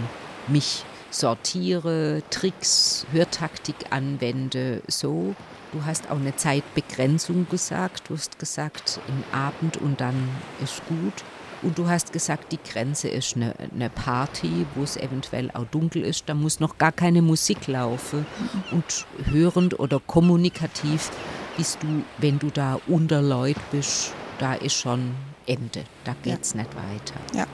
mich 0.48 0.84
sortiere, 1.10 2.22
Tricks, 2.30 3.06
Hörtaktik 3.12 3.76
anwende, 3.90 4.82
so. 4.88 5.34
Du 5.72 5.84
hast 5.84 6.10
auch 6.10 6.16
eine 6.16 6.34
Zeitbegrenzung 6.36 7.46
gesagt. 7.50 8.08
Du 8.08 8.14
hast 8.14 8.38
gesagt, 8.38 9.00
im 9.08 9.38
Abend 9.38 9.76
und 9.76 10.00
dann 10.00 10.28
ist 10.62 10.80
gut. 10.86 11.24
Und 11.62 11.78
du 11.78 11.88
hast 11.88 12.12
gesagt, 12.12 12.52
die 12.52 12.58
Grenze 12.70 13.08
ist 13.08 13.36
eine, 13.36 13.54
eine 13.74 13.90
Party, 13.90 14.66
wo 14.74 14.82
es 14.82 14.96
eventuell 14.96 15.50
auch 15.52 15.64
dunkel 15.64 16.02
ist. 16.02 16.28
Da 16.28 16.34
muss 16.34 16.60
noch 16.60 16.78
gar 16.78 16.92
keine 16.92 17.22
Musik 17.22 17.66
laufen. 17.66 18.26
Und 18.70 19.06
hörend 19.30 19.78
oder 19.80 20.00
kommunikativ 20.00 21.10
bist 21.56 21.82
du, 21.82 22.04
wenn 22.18 22.38
du 22.38 22.50
da 22.50 22.80
unter 22.86 23.22
Leut 23.22 23.56
bist, 23.70 24.12
da 24.38 24.54
ist 24.54 24.74
schon 24.74 25.14
Ende. 25.46 25.84
Da 26.04 26.14
geht's 26.22 26.54
nicht 26.54 26.70
weiter. 26.74 27.20
Ja. 27.34 27.46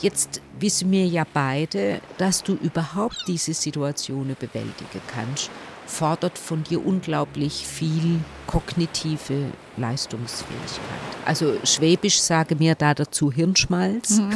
Jetzt 0.00 0.40
wissen 0.58 0.90
wir 0.90 1.06
ja 1.06 1.24
beide, 1.32 2.00
dass 2.18 2.42
du 2.42 2.54
überhaupt 2.54 3.24
diese 3.28 3.54
Situationen 3.54 4.36
bewältigen 4.38 5.00
kannst, 5.06 5.50
fordert 5.86 6.38
von 6.38 6.64
dir 6.64 6.84
unglaublich 6.84 7.66
viel 7.66 8.20
kognitive 8.46 9.52
Leistungsfähigkeit. 9.76 10.80
Also 11.24 11.54
Schwäbisch 11.64 12.20
sage 12.20 12.56
mir 12.56 12.74
da 12.74 12.94
dazu 12.94 13.30
Hirnschmalz. 13.30 14.20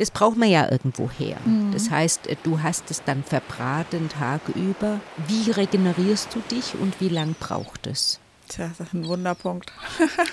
das 0.00 0.10
braucht 0.10 0.36
man 0.36 0.48
ja 0.48 0.68
irgendwo 0.70 1.08
her. 1.10 1.36
Das 1.72 1.90
heißt, 1.90 2.22
du 2.42 2.62
hast 2.62 2.90
es 2.90 3.04
dann 3.04 3.22
verbraten 3.22 4.08
Tag 4.08 4.40
über. 4.54 4.98
Wie 5.28 5.50
regenerierst 5.50 6.34
du 6.34 6.40
dich 6.50 6.74
und 6.80 7.00
wie 7.00 7.08
lang 7.08 7.34
braucht 7.38 7.86
es? 7.86 8.18
Tja, 8.48 8.68
das 8.76 8.88
ist 8.88 8.94
ein 8.94 9.06
Wunderpunkt. 9.06 9.70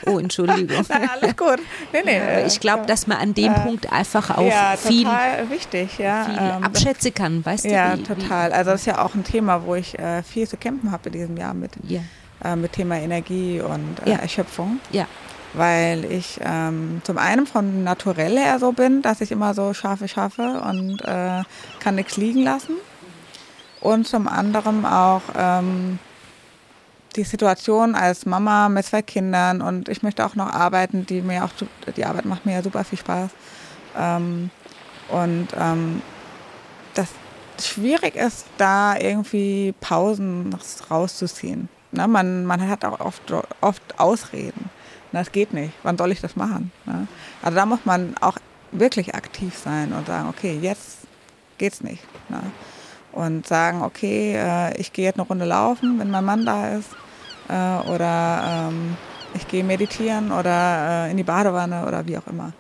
Oh, 0.08 0.18
Entschuldigung. 0.18 0.84
Nein, 0.90 1.08
alles 1.08 1.38
gut. 1.38 1.60
Nee, 1.94 2.00
nee. 2.04 2.20
Aber 2.20 2.46
ich 2.48 2.60
glaube, 2.60 2.88
dass 2.88 3.06
man 3.06 3.18
an 3.18 3.34
dem 3.36 3.54
Punkt 3.54 3.92
einfach 3.94 4.36
auch 4.36 4.42
ja, 4.48 4.76
viel, 4.76 5.04
total 5.04 5.50
wichtig, 5.52 6.00
ja. 6.00 6.26
viel 6.26 6.36
Ähm, 6.40 6.64
abschätzen 6.64 7.14
kann, 7.14 7.46
weißt 7.46 7.66
Ja, 7.66 7.96
du? 7.96 8.00
Wie, 8.00 8.04
total. 8.04 8.54
Also 8.54 8.72
das 8.72 8.80
ist 8.80 8.86
ja 8.88 9.06
auch 9.06 9.14
ein 9.14 9.24
Thema, 9.24 9.64
wo 9.66 9.76
ich 9.76 10.00
äh, 10.00 10.24
viel 10.24 10.48
zu 10.48 10.58
kämpfen 10.58 10.92
habe 10.92 11.10
in 11.10 11.14
diesem 11.14 11.38
Jahr 11.38 11.54
mit, 11.54 11.74
ja, 11.84 12.00
äh, 12.44 12.56
mit 12.56 12.72
Thema 12.72 12.96
Energie 12.96 13.62
und 13.62 13.98
äh, 14.06 14.12
Ja. 14.12 14.16
Erschöpfung. 14.18 14.80
ja. 14.92 15.06
Weil 15.58 16.06
ich 16.06 16.40
ähm, 16.44 17.02
zum 17.04 17.18
einen 17.18 17.48
von 17.48 17.84
Naturell 17.84 18.38
her 18.38 18.60
so 18.60 18.72
bin, 18.72 19.02
dass 19.02 19.22
ich 19.22 19.32
immer 19.32 19.54
so 19.54 19.74
scharfe 19.74 20.08
schaffe 20.08 20.62
und 20.62 21.02
äh, 21.04 21.44
kann 21.80 21.96
nichts 21.96 22.16
liegen 22.18 22.44
lassen. 22.44 22.76
Und 23.82 24.08
zum 24.08 24.28
anderen 24.28 24.86
auch 24.86 25.22
ähm, 25.36 26.00
die 27.16 27.24
Situation 27.24 27.96
als 27.96 28.26
Mama 28.26 28.70
mit 28.70 28.86
zwei 28.86 29.02
Kindern 29.02 29.62
und 29.62 29.90
ich 29.90 30.04
möchte 30.04 30.26
auch 30.26 30.36
noch 30.36 30.52
arbeiten, 30.52 31.06
die 31.06 31.22
mir 31.22 31.44
auch, 31.44 31.50
die 31.96 32.06
Arbeit 32.06 32.26
macht 32.26 32.46
mir 32.46 32.54
ja 32.54 32.64
super 32.64 32.84
viel 32.84 33.00
Spaß. 33.00 33.32
Ähm, 33.98 34.52
und 35.10 35.48
ähm, 35.60 36.02
das 36.94 37.08
schwierig 37.60 38.16
ist, 38.16 38.46
da 38.58 38.96
irgendwie 38.98 39.74
Pausen 39.80 40.56
rauszuziehen. 40.90 41.70
Ne, 41.92 42.08
man, 42.08 42.46
man 42.46 42.68
hat 42.68 42.86
auch 42.86 43.00
oft, 43.00 43.34
oft 43.62 44.00
Ausreden. 44.00 44.70
Das 45.12 45.32
geht 45.32 45.54
nicht. 45.54 45.74
Wann 45.84 45.98
soll 45.98 46.12
ich 46.12 46.22
das 46.22 46.36
machen? 46.36 46.72
Ne? 46.86 47.08
Also 47.42 47.56
da 47.56 47.66
muss 47.66 47.80
man 47.86 48.16
auch 48.20 48.38
wirklich 48.72 49.16
aktiv 49.16 49.58
sein 49.58 49.94
und 49.94 50.08
sagen, 50.08 50.28
okay, 50.30 50.58
jetzt 50.62 51.00
geht's 51.58 51.82
nicht. 51.82 52.04
Ne? 52.30 52.42
Und 53.14 53.48
sagen, 53.48 53.82
okay, 53.82 54.36
äh, 54.36 54.78
ich 54.80 54.94
gehe 54.94 55.06
jetzt 55.06 55.18
eine 55.18 55.28
Runde 55.28 55.46
laufen, 55.46 55.98
wenn 56.00 56.12
mein 56.12 56.26
Mann 56.26 56.46
da 56.46 56.76
ist. 56.76 56.90
Äh, 57.50 57.90
oder 57.90 58.68
ähm, 58.70 58.98
ich 59.34 59.48
gehe 59.48 59.64
meditieren 59.64 60.32
oder 60.32 61.06
äh, 61.08 61.12
in 61.12 61.18
die 61.18 61.24
Badewanne 61.24 61.86
oder 61.88 62.06
wie 62.06 62.18
auch 62.18 62.28
immer. 62.28 62.52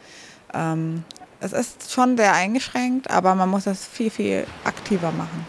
Ähm, 0.53 1.03
es 1.39 1.51
ist 1.53 1.91
schon 1.91 2.17
sehr 2.17 2.33
eingeschränkt, 2.33 3.11
aber 3.11 3.35
man 3.35 3.49
muss 3.49 3.67
es 3.67 3.85
viel, 3.85 4.09
viel 4.09 4.47
aktiver 4.63 5.11
machen. 5.11 5.45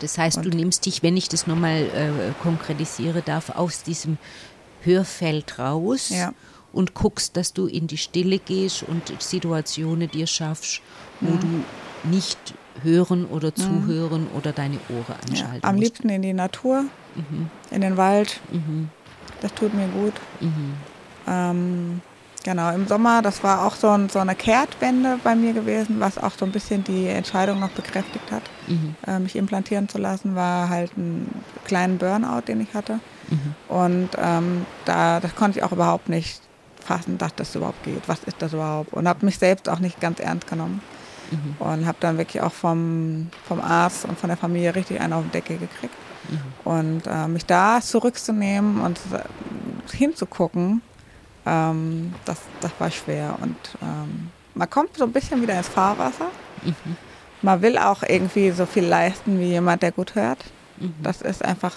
Das 0.00 0.18
heißt, 0.18 0.38
Und- 0.38 0.46
du 0.46 0.50
nimmst 0.50 0.84
dich, 0.84 1.02
wenn 1.02 1.16
ich 1.16 1.28
das 1.28 1.46
nochmal 1.46 1.86
konkretisiere 2.42 3.22
darf, 3.22 3.50
aus 3.50 3.82
diesem 3.82 4.18
Hörfeld 4.82 5.58
raus 5.58 6.08
Ja. 6.10 6.32
und 6.72 6.94
guckst, 6.94 7.36
dass 7.36 7.52
du 7.52 7.66
in 7.66 7.86
die 7.86 7.98
Stille 7.98 8.38
gehst 8.38 8.82
und 8.82 9.12
Situationen 9.22 10.10
dir 10.10 10.26
schaffst, 10.26 10.80
wo 11.20 11.36
du 11.36 11.66
nicht 12.02 12.54
hören 12.82 13.24
oder 13.26 13.54
zuhören 13.54 14.26
oder 14.28 14.52
deine 14.52 14.80
Ohren 14.88 15.16
Ja, 15.26 15.30
anschalten 15.30 15.66
am 15.68 15.74
musst. 15.76 15.84
liebsten 15.84 16.08
in 16.08 16.22
die 16.22 16.32
Natur, 16.32 16.86
in 17.70 17.80
den 17.80 17.96
Wald. 17.96 18.40
Mhm. 18.50 18.90
Das 19.40 19.52
tut 19.54 19.74
mir 19.74 19.88
gut. 19.88 20.20
Mhm. 20.40 20.76
Ähm, 21.26 22.00
genau, 22.44 22.72
im 22.74 22.86
Sommer, 22.86 23.22
das 23.22 23.42
war 23.42 23.66
auch 23.66 23.74
so, 23.76 23.88
ein, 23.88 24.08
so 24.08 24.18
eine 24.18 24.34
Kehrtwende 24.34 25.18
bei 25.22 25.34
mir 25.36 25.52
gewesen, 25.52 26.00
was 26.00 26.16
auch 26.18 26.32
so 26.38 26.44
ein 26.46 26.52
bisschen 26.52 26.84
die 26.84 27.06
Entscheidung 27.06 27.58
noch 27.60 27.70
bekräftigt 27.70 28.30
hat, 28.32 28.50
Mhm. 28.66 28.96
äh, 29.06 29.18
mich 29.18 29.36
implantieren 29.36 29.88
zu 29.88 29.98
lassen, 29.98 30.34
war 30.34 30.68
halt 30.68 30.96
ein 30.96 31.44
kleinen 31.64 31.98
Burnout, 31.98 32.42
den 32.48 32.60
ich 32.60 32.72
hatte. 32.74 33.00
Mhm. 33.30 33.54
Und 33.68 34.10
ähm, 34.18 34.66
da, 34.84 35.20
das 35.20 35.34
konnte 35.34 35.58
ich 35.58 35.64
auch 35.64 35.72
überhaupt 35.72 36.08
nicht 36.08 36.40
fassen, 36.80 37.18
dass 37.18 37.34
das 37.34 37.54
überhaupt 37.54 37.82
geht. 37.84 38.02
Was 38.08 38.24
ist 38.24 38.36
das 38.40 38.52
überhaupt? 38.52 38.92
Und 38.92 39.08
habe 39.08 39.24
mich 39.24 39.38
selbst 39.38 39.68
auch 39.68 39.78
nicht 39.78 40.00
ganz 40.00 40.20
ernst 40.20 40.48
genommen. 40.48 40.82
Mhm. 41.30 41.56
Und 41.58 41.86
habe 41.86 41.98
dann 42.00 42.18
wirklich 42.18 42.42
auch 42.42 42.52
vom, 42.52 43.30
vom 43.46 43.60
Arzt 43.60 44.04
und 44.04 44.18
von 44.18 44.28
der 44.28 44.36
Familie 44.36 44.74
richtig 44.74 45.00
einen 45.00 45.12
auf 45.12 45.22
den 45.22 45.30
Deckel 45.30 45.58
gekriegt. 45.58 45.94
Mhm. 46.28 46.70
Und 46.70 47.06
äh, 47.06 47.28
mich 47.28 47.46
da 47.46 47.80
zurückzunehmen 47.80 48.80
und 48.80 48.98
äh, 49.12 49.96
hinzugucken, 49.96 50.82
ähm, 51.46 52.14
das, 52.24 52.38
das 52.60 52.72
war 52.78 52.90
schwer. 52.90 53.36
Und 53.40 53.56
ähm, 53.82 54.30
man 54.54 54.68
kommt 54.68 54.96
so 54.96 55.04
ein 55.04 55.12
bisschen 55.12 55.40
wieder 55.42 55.56
ins 55.56 55.68
Fahrwasser. 55.68 56.26
Mhm. 56.62 56.96
Man 57.42 57.62
will 57.62 57.78
auch 57.78 58.02
irgendwie 58.02 58.50
so 58.50 58.66
viel 58.66 58.84
leisten 58.84 59.38
wie 59.38 59.46
jemand, 59.46 59.82
der 59.82 59.92
gut 59.92 60.14
hört. 60.14 60.44
Mhm. 60.78 60.94
Das 61.02 61.22
ist 61.22 61.44
einfach 61.44 61.72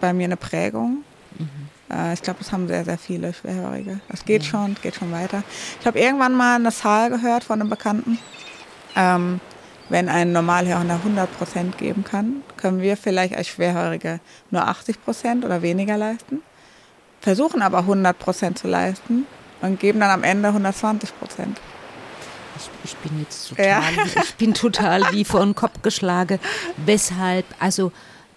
bei 0.00 0.12
mir 0.12 0.24
eine 0.24 0.36
Prägung. 0.36 1.04
Mhm. 1.38 1.48
Äh, 1.90 2.14
ich 2.14 2.22
glaube, 2.22 2.38
das 2.40 2.52
haben 2.52 2.66
sehr, 2.68 2.84
sehr 2.84 2.98
viele 2.98 3.32
Schwerhörige. 3.32 4.00
Das 4.08 4.24
geht 4.24 4.44
schon, 4.44 4.76
geht 4.82 4.94
schon 4.96 5.12
weiter. 5.12 5.42
Ich 5.80 5.86
habe 5.86 5.98
irgendwann 5.98 6.34
mal 6.34 6.56
eine 6.56 6.72
Zahl 6.72 7.10
gehört 7.10 7.44
von 7.44 7.60
einem 7.60 7.70
Bekannten. 7.70 8.18
Ähm, 8.96 9.40
wenn 9.88 10.08
ein 10.08 10.32
Normalhörender 10.32 11.00
100% 11.04 11.76
geben 11.76 12.04
kann, 12.04 12.42
können 12.56 12.80
wir 12.80 12.96
vielleicht 12.96 13.36
als 13.36 13.48
Schwerhörige 13.48 14.20
nur 14.50 14.62
80% 14.68 15.44
oder 15.44 15.62
weniger 15.62 15.96
leisten. 15.96 16.42
Versuchen 17.20 17.60
aber 17.60 17.80
100% 17.80 18.54
zu 18.54 18.68
leisten 18.68 19.26
und 19.60 19.80
geben 19.80 20.00
dann 20.00 20.10
am 20.10 20.22
Ende 20.22 20.48
120%. 20.50 21.08
Ich, 22.56 22.70
ich 22.84 22.96
bin 22.98 23.20
jetzt 23.20 23.48
total, 23.48 23.66
Ja. 23.66 23.82
ich 24.22 24.34
bin 24.36 24.54
total 24.54 25.02
wie 25.12 25.24
vor 25.24 25.40
den 25.40 25.54
Kopf 25.54 25.82
geschlagen. 25.82 26.38
Weshalb, 26.76 27.44
also 27.58 27.90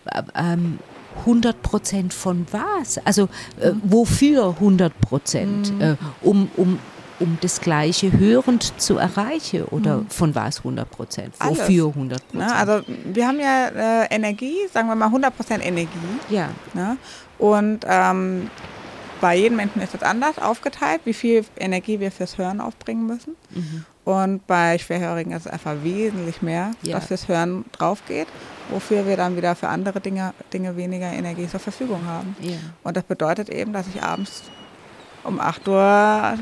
äh, 0.06 0.23
ähm, 0.36 0.80
100 1.19 1.62
Prozent 1.62 2.13
von 2.13 2.45
was? 2.52 2.99
Also 3.06 3.30
äh, 3.60 3.71
Mhm. 3.71 3.82
wofür 3.84 4.49
100 4.60 4.99
Prozent? 5.02 5.71
Äh, 5.82 5.95
um, 6.21 6.49
um, 6.58 6.80
um 7.19 7.38
das 7.41 7.62
Gleiche 7.62 8.12
hörend 8.12 8.73
zu 8.82 8.97
erreichen 8.97 9.63
oder 9.65 10.04
von 10.10 10.36
was 10.36 10.60
100 10.60 10.89
Prozent? 10.89 11.34
Mhm. 11.41 11.49
Wofür 11.49 11.88
100 11.89 12.19
Prozent? 12.28 12.34
Ne? 12.47 12.56
Also 12.56 12.82
wir 13.13 13.28
haben 13.28 13.39
ja 13.39 13.67
äh, 14.04 14.08
Energie, 14.13 14.56
sagen 14.73 14.88
wir 14.88 14.95
mal 14.95 15.10
100% 15.10 15.60
Energie. 15.62 15.89
ja, 16.30 16.49
Ne? 16.73 16.97
Und 17.39 17.80
ähm, 17.88 18.49
bei 19.21 19.36
jedem 19.38 19.56
Menschen 19.58 19.82
ist 19.82 19.93
das 19.93 20.04
anders 20.04 20.38
aufgeteilt, 20.38 21.02
wie 21.06 21.13
viel 21.13 21.45
Energie 21.58 21.99
wir 21.99 22.12
fürs 22.12 22.38
Hören 22.38 22.60
aufbringen 22.60 23.06
müssen. 23.08 23.36
Mhm. 23.52 23.86
Und 24.05 24.45
bei 24.47 24.77
Schwerhörigen 24.77 25.31
ist 25.31 25.45
es 25.45 25.51
einfach 25.51 25.75
wesentlich 25.81 26.41
mehr, 26.41 26.71
Ja. 26.81 26.95
dass 26.95 27.07
fürs 27.07 27.27
Hören 27.29 27.63
drauf 27.71 28.03
geht, 28.05 28.27
wofür 28.69 29.05
wir 29.07 29.15
dann 29.15 29.37
wieder 29.37 29.55
für 29.55 29.69
andere 29.69 30.01
Dinge, 30.01 30.33
Dinge 30.51 30.75
weniger 30.75 31.11
Energie 31.11 31.47
zur 31.47 31.61
Verfügung 31.61 32.05
haben. 32.05 32.35
ja. 32.41 32.57
Und 32.83 32.97
das 32.97 33.03
bedeutet 33.05 33.49
eben, 33.49 33.71
dass 33.71 33.87
ich 33.87 34.03
abends 34.03 34.43
um 35.23 35.39
8 35.39 35.65
Uhr 35.69 35.73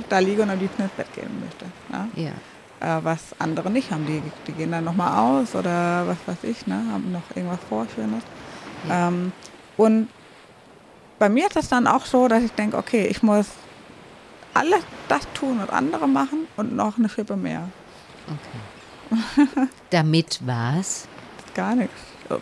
da 0.10 0.20
liege 0.20 0.42
und 0.42 0.50
am 0.50 0.58
liebsten 0.60 0.82
ins 0.82 0.92
Bett 0.94 1.14
gehen 1.14 1.30
möchte. 1.40 1.66
Ne? 1.92 2.08
ja. 2.16 2.32
Äh, 2.80 3.04
was 3.04 3.20
andere 3.38 3.70
nicht 3.70 3.92
haben. 3.92 4.08
Die, 4.08 4.24
die 4.48 4.54
gehen 4.54 4.72
dann 4.72 4.84
nochmal 4.84 5.16
aus 5.20 5.54
oder 5.54 6.08
was 6.08 6.18
weiß 6.26 6.44
ich, 6.50 6.66
ne? 6.66 6.84
haben 6.92 7.12
noch 7.12 7.22
irgendwas 7.36 7.60
vor, 7.70 7.86
Schönes. 7.94 8.24
Ähm, 8.90 9.32
und 9.78 10.08
bei 11.20 11.30
mir 11.30 11.46
ist 11.46 11.56
das 11.56 11.68
dann 11.70 11.86
auch 11.86 12.08
so, 12.08 12.28
dass 12.28 12.42
ich 12.42 12.52
denke, 12.54 12.76
okay, 12.78 13.06
ich 13.06 13.22
muss 13.22 13.46
alles 14.54 14.82
das 15.08 15.22
tun 15.34 15.60
und 15.60 15.70
andere 15.72 16.08
machen 16.08 16.48
und 16.58 16.76
noch 16.76 16.98
eine 16.98 17.10
Schippe 17.10 17.36
mehr. 17.36 17.70
Okay. 18.28 19.68
Damit 19.90 20.40
was? 20.46 21.08
Gar 21.54 21.76
nichts. 21.76 21.96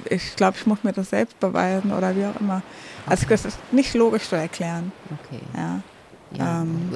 Ich 0.10 0.36
glaube, 0.36 0.56
ich 0.60 0.67
muss 0.67 0.84
mir 0.84 0.93
das 0.93 1.10
selbst 1.10 1.39
beweisen 1.39 1.91
oder 1.91 2.15
wie 2.15 2.26
auch 2.26 2.39
immer. 2.39 2.62
Also 3.08 3.24
Okay. 3.24 3.34
das 3.34 3.45
ist 3.45 3.58
nicht 3.72 3.95
logisch 3.95 4.30
zu 4.30 4.36
erklären. 4.36 4.91
Okay. 5.26 5.39
Ja. 5.56 5.82
Ja. 6.38 6.62
Ähm. 6.62 6.92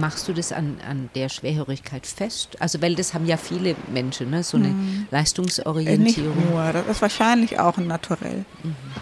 Machst 0.00 0.26
du 0.28 0.32
das 0.32 0.52
an, 0.52 0.78
an 0.88 1.10
der 1.14 1.28
Schwerhörigkeit 1.28 2.06
fest? 2.06 2.56
Also, 2.60 2.80
weil 2.80 2.94
das 2.94 3.14
haben 3.14 3.26
ja 3.26 3.36
viele 3.36 3.76
Menschen, 3.92 4.30
ne? 4.30 4.42
so 4.42 4.56
eine 4.56 4.68
Nicht 4.68 5.12
Leistungsorientierung. 5.12 6.50
nur, 6.50 6.72
das 6.72 6.86
ist 6.86 7.02
wahrscheinlich 7.02 7.58
auch 7.58 7.76
ein 7.76 7.86
Naturell. 7.86 8.44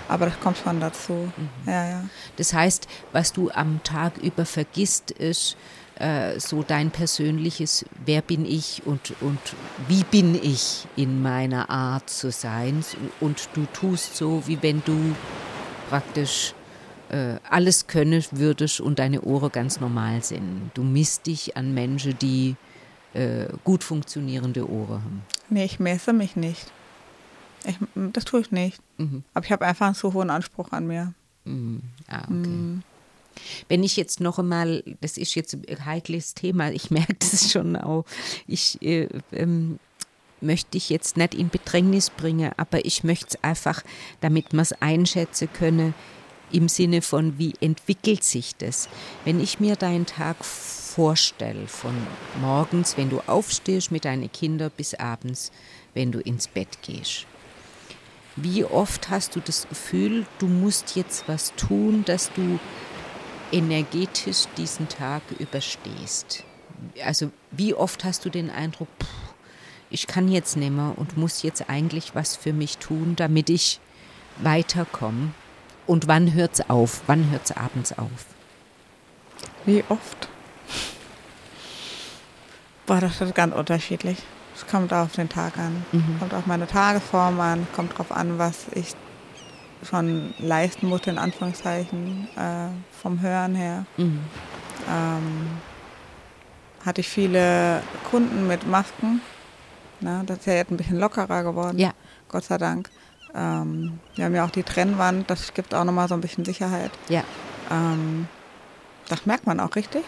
Aber 0.09 0.27
das 0.27 0.41
kommt 0.41 0.59
schon 0.59 0.81
dazu. 0.81 1.31
Ja, 1.67 1.89
ja. 1.89 2.05
Das 2.37 2.53
heißt, 2.53 2.89
was 3.13 3.33
du 3.33 3.51
am 3.51 3.81
Tag 3.85 4.19
über 4.19 4.45
vergisst, 4.45 5.11
ist 5.13 5.57
äh, 5.99 6.39
so 6.41 6.63
dein 6.63 6.91
persönliches, 6.91 7.87
wer 8.05 8.23
bin 8.23 8.45
ich 8.45 8.83
und, 8.85 9.15
und 9.21 9.39
wie 9.89 10.05
bin 10.05 10.35
ich 10.35 10.87
in 10.97 11.23
meiner 11.23 11.71
Art 11.71 12.11
zu 12.11 12.31
sein. 12.31 12.85
Und 13.21 13.49
du 13.55 13.67
tust 13.73 14.17
so, 14.17 14.43
wie 14.47 14.63
wenn 14.63 14.83
du 14.85 15.15
praktisch 15.89 16.55
äh, 17.11 17.37
alles 17.49 17.87
können 17.87 18.25
würdest 18.33 18.81
und 18.81 18.99
deine 18.99 19.23
Ohren 19.23 19.53
ganz 19.53 19.81
normal 19.81 20.23
sind. 20.23 20.71
Du 20.75 20.83
misst 20.83 21.27
dich 21.27 21.57
an 21.57 21.75
Menschen, 21.75 22.19
die 22.19 22.57
äh, 23.15 23.47
gut 23.65 23.85
funktionierende 23.85 24.69
Ohren 24.69 25.03
haben. 25.03 25.23
Nee, 25.49 25.65
ich 25.65 25.79
messe 25.79 26.13
mich 26.13 26.37
nicht. 26.37 26.67
Ich, 27.65 27.77
das 28.13 28.25
tue 28.25 28.41
ich 28.41 28.51
nicht. 28.51 28.81
Mhm. 28.99 29.25
Aber 29.35 29.45
ich 29.45 29.53
habe 29.53 29.67
einfach 29.67 29.87
einen 29.87 29.95
zu 29.95 30.13
hohen 30.13 30.31
Anspruch 30.31 30.73
an 30.73 30.87
mir. 30.87 31.15
Mhm. 31.45 31.83
Ah, 32.09 32.25
okay. 32.25 32.33
Mhm. 32.33 32.83
Wenn 33.69 33.85
ich 33.85 33.97
jetzt 33.97 34.21
noch 34.21 34.39
einmal, 34.39 34.83
das 35.01 35.19
ist 35.19 35.35
jetzt 35.35 35.55
ein 35.55 35.85
heikles 35.85 36.35
Thema, 36.35 36.71
ich 36.71 36.91
merke 36.91 37.15
das 37.15 37.51
schon 37.51 37.77
auch, 37.77 38.05
ich 38.47 38.81
äh, 38.83 39.09
ähm, 39.33 39.79
möchte 40.41 40.73
dich 40.73 40.91
jetzt 40.91 41.17
nicht 41.17 41.35
in 41.35 41.49
Bedrängnis 41.49 42.11
bringen, 42.11 42.53
aber 42.57 42.85
ich 42.85 43.05
möchte 43.05 43.27
es 43.31 43.45
einfach, 43.45 43.83
damit 44.21 44.53
man 44.53 44.63
es 44.63 44.73
einschätzen 44.81 45.49
könne, 45.53 45.95
im 46.57 46.69
Sinne 46.69 47.03
von, 47.03 47.39
wie 47.39 47.55
entwickelt 47.61 48.25
sich 48.25 48.57
das? 48.57 48.89
Wenn 49.25 49.41
ich 49.41 49.61
mir 49.61 49.77
deinen 49.77 50.07
Tag 50.07 50.45
vorstelle, 50.45 51.67
von 51.67 51.95
morgens, 52.41 52.97
wenn 52.97 53.11
du 53.11 53.21
aufstehst 53.27 53.93
mit 53.93 54.07
deinen 54.07 54.33
Kindern, 54.33 54.71
bis 54.75 54.95
abends, 54.95 55.53
wenn 55.93 56.11
du 56.11 56.21
ins 56.21 56.49
Bett 56.49 56.79
gehst. 56.83 57.27
Wie 58.37 58.65
oft 58.65 59.11
hast 59.11 59.37
du 59.37 59.41
das 59.41 59.69
Gefühl, 59.69 60.27
du 60.39 60.47
musst 60.47 60.97
jetzt 60.97 61.29
was 61.29 61.55
tun, 61.57 62.05
dass 62.07 62.33
du 62.33 62.59
energetisch 63.53 64.45
diesen 64.57 64.89
Tag 64.89 65.23
überstehst? 65.39 66.45
Also 67.05 67.31
wie 67.51 67.75
oft 67.75 68.05
hast 68.05 68.25
du 68.25 68.31
den 68.31 68.51
Eindruck, 68.51 68.89
pff, 69.03 69.09
ich 69.91 70.07
kann 70.07 70.29
jetzt 70.29 70.57
nicht 70.57 70.73
mehr 70.73 70.95
und 70.97 71.17
muss 71.17 71.43
jetzt 71.43 71.69
eigentlich 71.69 72.15
was 72.15 72.37
für 72.37 72.53
mich 72.53 72.79
tun, 72.79 73.15
damit 73.17 73.51
ich 73.51 73.81
weiterkomme? 74.39 75.33
Und 75.87 76.09
wann 76.09 76.33
hört 76.35 76.55
es 76.55 76.69
auf? 76.71 77.03
Wann 77.07 77.31
hört 77.31 77.45
es 77.45 77.57
abends 77.57 77.97
auf? 77.97 78.11
Wie 79.65 79.85
oft? 79.89 80.29
Boah, 82.87 83.01
das 83.01 83.21
ist 83.21 83.35
ganz 83.35 83.55
unterschiedlich. 83.55 84.19
Es 84.55 84.67
kommt 84.67 84.93
auf 84.93 85.13
den 85.13 85.29
Tag 85.29 85.59
an. 85.59 85.85
Mhm. 85.93 86.19
Kommt 86.19 86.35
auf 86.35 86.47
meine 86.47 86.67
Tagesform 86.67 87.41
an. 87.41 87.67
Kommt 87.75 87.97
drauf 87.99 88.11
an, 88.13 88.39
was 88.39 88.67
ich 88.73 88.95
schon 89.89 90.35
leisten 90.39 90.87
musste, 90.89 91.11
in 91.11 91.19
Anführungszeichen, 91.19 92.29
äh, 92.37 92.69
vom 93.03 93.21
Hören 93.21 93.55
her. 93.55 93.85
Mhm. 93.97 94.21
ähm, 94.89 95.49
hatte 96.85 97.01
ich 97.01 97.09
viele 97.09 97.83
Kunden 98.11 98.47
mit 98.47 98.67
Masken. 98.67 99.21
Na, 100.01 100.23
das 100.25 100.39
ist 100.39 100.47
ja 100.47 100.55
jetzt 100.55 100.71
ein 100.71 100.77
bisschen 100.77 100.99
lockerer 101.01 101.43
geworden, 101.43 101.79
Ja. 101.79 101.93
Gott 102.29 102.45
sei 102.45 102.59
Dank. 102.59 102.91
Ähm, 103.37 103.99
wir 104.15 104.25
haben 104.25 104.35
ja 104.35 104.45
auch 104.45 104.51
die 104.51 104.63
Trennwand, 104.63 105.31
das 105.31 105.53
gibt 105.53 105.75
auch 105.75 105.85
nochmal 105.85 106.09
so 106.09 106.15
ein 106.15 106.21
bisschen 106.21 106.45
Sicherheit. 106.45 106.91
Ja. 107.09 107.23
Ähm, 107.71 108.29
das 109.09 109.27
merkt 109.27 109.47
man 109.47 109.61
auch 109.61 109.77
richtig, 109.77 110.03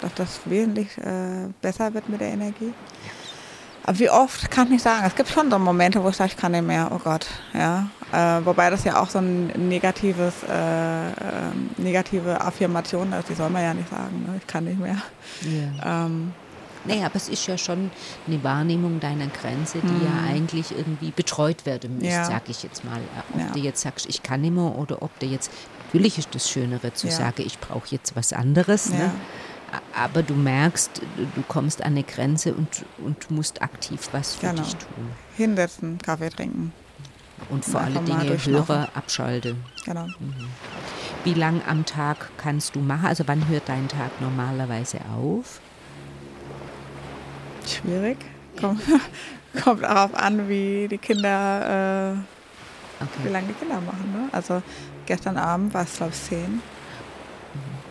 dass 0.00 0.14
das 0.14 0.40
wesentlich 0.44 0.96
äh, 0.98 1.48
besser 1.60 1.92
wird 1.94 2.08
mit 2.08 2.20
der 2.20 2.28
Energie. 2.28 2.72
Aber 3.84 3.98
wie 3.98 4.10
oft 4.10 4.50
kann 4.50 4.66
ich 4.66 4.72
nicht 4.72 4.82
sagen. 4.82 5.04
Es 5.06 5.14
gibt 5.14 5.30
schon 5.30 5.50
so 5.50 5.58
Momente, 5.58 6.02
wo 6.04 6.10
ich 6.10 6.16
sage, 6.16 6.30
ich 6.30 6.36
kann 6.36 6.52
nicht 6.52 6.66
mehr, 6.66 6.90
oh 6.92 6.98
Gott. 6.98 7.26
Ja. 7.54 7.88
Äh, 8.12 8.44
wobei 8.44 8.70
das 8.70 8.84
ja 8.84 9.00
auch 9.00 9.08
so 9.08 9.18
ein 9.18 9.46
negatives, 9.68 10.42
äh, 10.42 11.08
ähm, 11.08 11.70
negative 11.78 12.40
Affirmation 12.40 13.12
ist, 13.14 13.28
die 13.28 13.34
soll 13.34 13.50
man 13.50 13.62
ja 13.62 13.74
nicht 13.74 13.88
sagen, 13.88 14.26
ne? 14.26 14.36
ich 14.38 14.46
kann 14.46 14.64
nicht 14.64 14.78
mehr. 14.78 14.96
ja. 15.42 16.04
Ähm, 16.06 16.32
Nee, 16.84 17.04
aber 17.04 17.16
es 17.16 17.28
ist 17.28 17.46
ja 17.46 17.58
schon 17.58 17.90
eine 18.26 18.42
Wahrnehmung 18.44 19.00
deiner 19.00 19.26
Grenze, 19.28 19.78
die 19.82 20.04
ja 20.04 20.22
eigentlich 20.28 20.70
irgendwie 20.76 21.10
betreut 21.10 21.66
werden 21.66 21.94
müsste, 21.98 22.08
Ja. 22.12 22.24
sag 22.24 22.48
ich 22.48 22.62
jetzt 22.62 22.84
mal. 22.84 23.00
Ob 23.34 23.40
Ja. 23.40 23.50
du 23.52 23.58
jetzt 23.58 23.80
sagst, 23.82 24.06
ich 24.06 24.22
kann 24.22 24.40
mehr 24.42 24.76
oder 24.76 25.02
ob 25.02 25.18
du 25.18 25.26
jetzt, 25.26 25.50
natürlich 25.86 26.18
ist 26.18 26.34
das 26.34 26.48
Schönere 26.48 26.92
zu 26.92 27.08
Ja. 27.08 27.12
sagen, 27.14 27.42
ich 27.44 27.58
brauche 27.58 27.88
jetzt 27.90 28.14
was 28.16 28.32
anderes. 28.32 28.90
Ne? 28.90 29.10
Aber 29.94 30.22
du 30.22 30.34
merkst, 30.34 31.02
du 31.34 31.42
kommst 31.46 31.82
an 31.82 31.92
eine 31.92 32.02
Grenze 32.04 32.54
und, 32.54 32.86
und 33.04 33.30
musst 33.30 33.60
aktiv 33.60 34.08
was 34.12 34.34
für 34.36 34.46
Genau. 34.48 34.62
dich 34.62 34.76
tun. 34.76 35.10
Hinsetzen, 35.36 35.98
Kaffee 35.98 36.30
trinken. 36.30 36.72
Und 37.50 37.64
vor 37.64 37.80
allen 37.80 38.04
Dingen. 38.04 38.38
Hörer 38.46 38.88
abschalten. 38.94 39.64
Genau. 39.84 40.06
Wie 41.24 41.34
lang 41.34 41.60
am 41.68 41.84
Tag 41.84 42.30
kannst 42.36 42.74
du 42.76 42.80
machen? 42.80 43.06
Also 43.06 43.24
wann 43.26 43.46
hört 43.48 43.68
dein 43.68 43.88
Tag 43.88 44.20
normalerweise 44.20 45.00
auf? 45.14 45.60
Schwierig. 47.68 48.18
Kommt, 48.60 48.80
kommt 49.64 49.82
darauf 49.82 50.14
an, 50.14 50.48
wie 50.48 50.88
die 50.90 50.98
Kinder, 50.98 52.14
äh, 52.14 52.16
wie 53.00 53.04
Okay. 53.24 53.32
lange 53.32 53.46
die 53.48 53.52
Kinder 53.54 53.80
machen. 53.80 54.12
Ne? 54.12 54.28
Also 54.32 54.62
gestern 55.06 55.36
Abend 55.36 55.72
war 55.74 55.82
es, 55.84 55.96
glaube 55.96 56.12
ich, 56.12 56.20
zehn. 56.20 56.60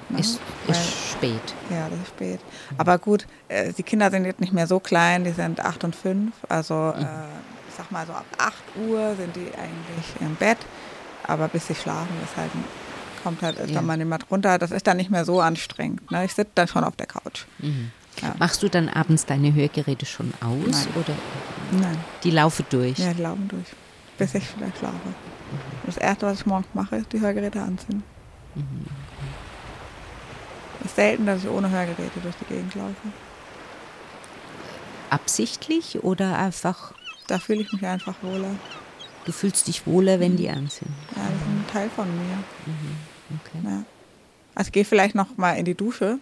Ne? 0.09 0.19
Ist, 0.19 0.39
Weil- 0.65 0.75
ist 0.75 1.11
spät. 1.11 1.53
Ja, 1.69 1.87
das 1.89 1.99
ist 1.99 2.07
spät. 2.09 2.39
Aber 2.77 2.97
gut, 2.97 3.25
äh, 3.47 3.71
die 3.73 3.83
Kinder 3.83 4.09
sind 4.11 4.25
jetzt 4.25 4.41
nicht 4.41 4.51
mehr 4.53 4.67
so 4.67 4.79
klein, 4.79 5.23
die 5.23 5.31
sind 5.31 5.59
acht 5.63 5.83
und 5.85 5.95
fünf. 5.95 6.33
Also 6.49 6.93
äh, 6.97 7.03
ich 7.69 7.75
sag 7.77 7.89
mal 7.91 8.05
so 8.05 8.13
ab 8.13 8.25
8 8.37 8.53
Uhr 8.89 9.15
sind 9.15 9.35
die 9.35 9.47
eigentlich 9.57 10.05
im 10.19 10.35
Bett. 10.35 10.57
Aber 11.25 11.47
bis 11.47 11.67
sie 11.67 11.75
schlafen, 11.75 12.09
ist 12.23 12.35
halt, 12.37 12.51
kommt 13.23 13.41
halt 13.41 13.69
Ja. 13.69 13.81
mal 13.81 13.97
jemand 13.97 14.29
runter. 14.31 14.57
Das 14.57 14.71
ist 14.71 14.87
dann 14.87 14.97
nicht 14.97 15.09
mehr 15.09 15.25
so 15.25 15.39
anstrengend. 15.41 16.09
Ne? 16.11 16.23
Ich 16.25 16.33
sitze 16.33 16.51
dann 16.55 16.67
schon 16.67 16.83
auf 16.83 16.95
der 16.95 17.07
Couch. 17.07 17.45
Mhm. 17.59 17.91
Ja. 18.21 18.33
Machst 18.39 18.63
du 18.63 18.69
dann 18.69 18.89
abends 18.89 19.25
deine 19.25 19.53
Hörgeräte 19.53 20.05
schon 20.05 20.33
aus 20.41 20.65
Nein. 20.67 20.87
oder 20.95 21.13
Nein, 21.71 21.97
die 22.23 22.31
laufen 22.31 22.65
durch? 22.69 22.97
ja, 22.99 23.13
die 23.13 23.21
laufen 23.21 23.47
durch, 23.47 23.65
bis 24.17 24.33
ich 24.35 24.55
wieder 24.57 24.71
schlafe. 24.77 24.95
Das 25.85 25.97
Erste, 25.97 26.25
was 26.25 26.39
ich 26.39 26.45
morgens 26.45 26.67
mache, 26.73 26.95
ist 26.97 27.13
die 27.13 27.19
Hörgeräte 27.19 27.61
anziehen. 27.61 28.03
Es 30.79 30.87
ist 30.87 30.95
selten, 30.95 31.25
dass 31.25 31.43
ich 31.43 31.49
ohne 31.49 31.69
Hörgeräte 31.69 32.19
durch 32.21 32.35
die 32.41 32.53
Gegend 32.53 32.75
laufe. 32.75 32.93
Absichtlich 35.09 36.03
oder 36.03 36.37
einfach, 36.37 36.93
Da 37.27 37.39
fühle 37.39 37.61
ich 37.61 37.71
mich 37.71 37.85
einfach 37.85 38.15
wohler. 38.21 38.51
du 39.25 39.31
fühlst 39.31 39.67
dich 39.67 39.85
wohler, 39.85 40.19
wenn 40.19 40.35
die 40.37 40.49
an 40.49 40.67
sind? 40.69 40.89
Ja, 41.15 41.23
das 41.23 41.41
ist 41.41 41.47
ein 41.47 41.65
Teil 41.71 41.89
von 41.95 42.05
mir. 42.07 42.37
Okay. 43.41 43.59
Ja. 43.69 43.83
Also 44.55 44.67
ich 44.69 44.71
gehe 44.73 44.85
vielleicht 44.85 45.15
noch 45.15 45.37
mal 45.37 45.53
in 45.53 45.65
die 45.65 45.75
Dusche 45.75 46.19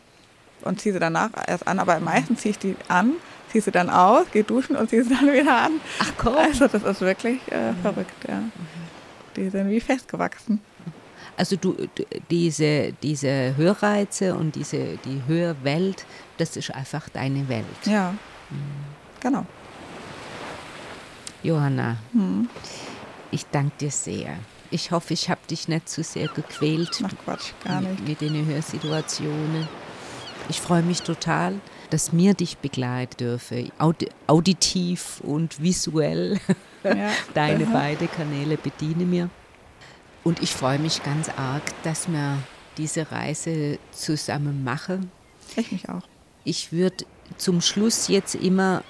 und 0.66 0.82
ziehe 0.82 0.94
sie 0.94 1.00
danach 1.00 1.30
erst 1.48 1.68
an, 1.68 1.80
aber 1.80 2.00
meistens 2.00 2.42
ziehe 2.42 2.52
ich 2.52 2.60
die 2.60 2.76
an, 2.88 3.14
ziehe 3.52 3.62
sie 3.62 3.72
dann 3.72 3.90
aus, 3.90 4.26
gehe 4.32 4.44
duschen 4.44 4.76
und 4.76 4.90
ziehe 4.90 5.04
sie 5.04 5.10
dann 5.16 5.32
wieder 5.32 5.56
an. 5.56 5.74
Ach 6.00 6.12
komm. 6.18 6.36
Also 6.36 6.68
das 6.68 6.84
ist 6.84 7.02
wirklich 7.02 7.40
äh, 7.52 7.74
verrückt, 7.82 8.28
ja. 8.28 8.42
Die 9.36 9.50
sind 9.50 9.70
wie 9.70 9.80
festgewachsen. 9.80 10.62
Also 11.38 11.58
du, 11.58 11.76
diese, 12.32 12.94
diese 13.04 13.56
Hörreize 13.58 14.36
und 14.36 14.56
diese, 14.56 14.98
die 15.04 15.22
Hörwelt, 15.28 16.06
das 16.38 16.56
ist 16.56 16.74
einfach 16.74 17.10
deine 17.10 17.48
Welt. 17.50 17.66
Ja, 17.86 18.14
genau. 19.20 19.46
Johanna, 21.44 21.98
Hm. 22.14 22.50
ich 23.32 23.46
danke 23.52 23.74
dir 23.80 23.92
sehr. 23.92 24.38
Ich 24.72 24.92
hoffe, 24.92 25.14
ich 25.14 25.30
habe 25.30 25.42
dich 25.50 25.68
nicht 25.68 25.88
zu 25.90 26.04
sehr 26.04 26.28
gequält 26.28 27.00
Ach 27.04 27.12
Quatsch, 27.24 27.52
gar 27.64 27.82
mit, 27.82 27.92
nicht. 27.92 28.22
mit 28.22 28.22
den 28.22 28.46
Hörsituationen. 28.46 29.68
Ich 30.48 30.62
freue 30.62 30.84
mich 30.84 31.02
total, 31.02 31.60
dass 31.90 32.14
mir 32.14 32.34
dich 32.36 32.58
begleiten 32.58 33.18
dürfe, 33.18 33.70
audi 33.80 34.10
auditiv 34.28 35.22
und 35.22 35.62
visuell. 35.62 36.40
Ja. 36.84 37.10
Deine 37.34 37.66
beiden 37.66 38.10
Kanäle 38.12 38.58
bediene 38.58 39.06
mir. 39.06 39.30
Und 40.24 40.42
ich 40.42 40.52
freue 40.52 40.80
mich 40.80 41.04
ganz 41.04 41.30
arg, 41.30 41.64
dass 41.84 42.08
wir 42.08 42.38
diese 42.78 43.12
Reise 43.12 43.80
zusammen 43.92 44.64
machen. 44.64 45.12
Ich 45.56 45.72
mich 45.72 45.90
auch. 45.90 46.04
Ich 46.44 46.72
würde 46.72 47.06
zum 47.38 47.62
Schluss 47.62 48.08
jetzt 48.08 48.36
immer 48.36 48.84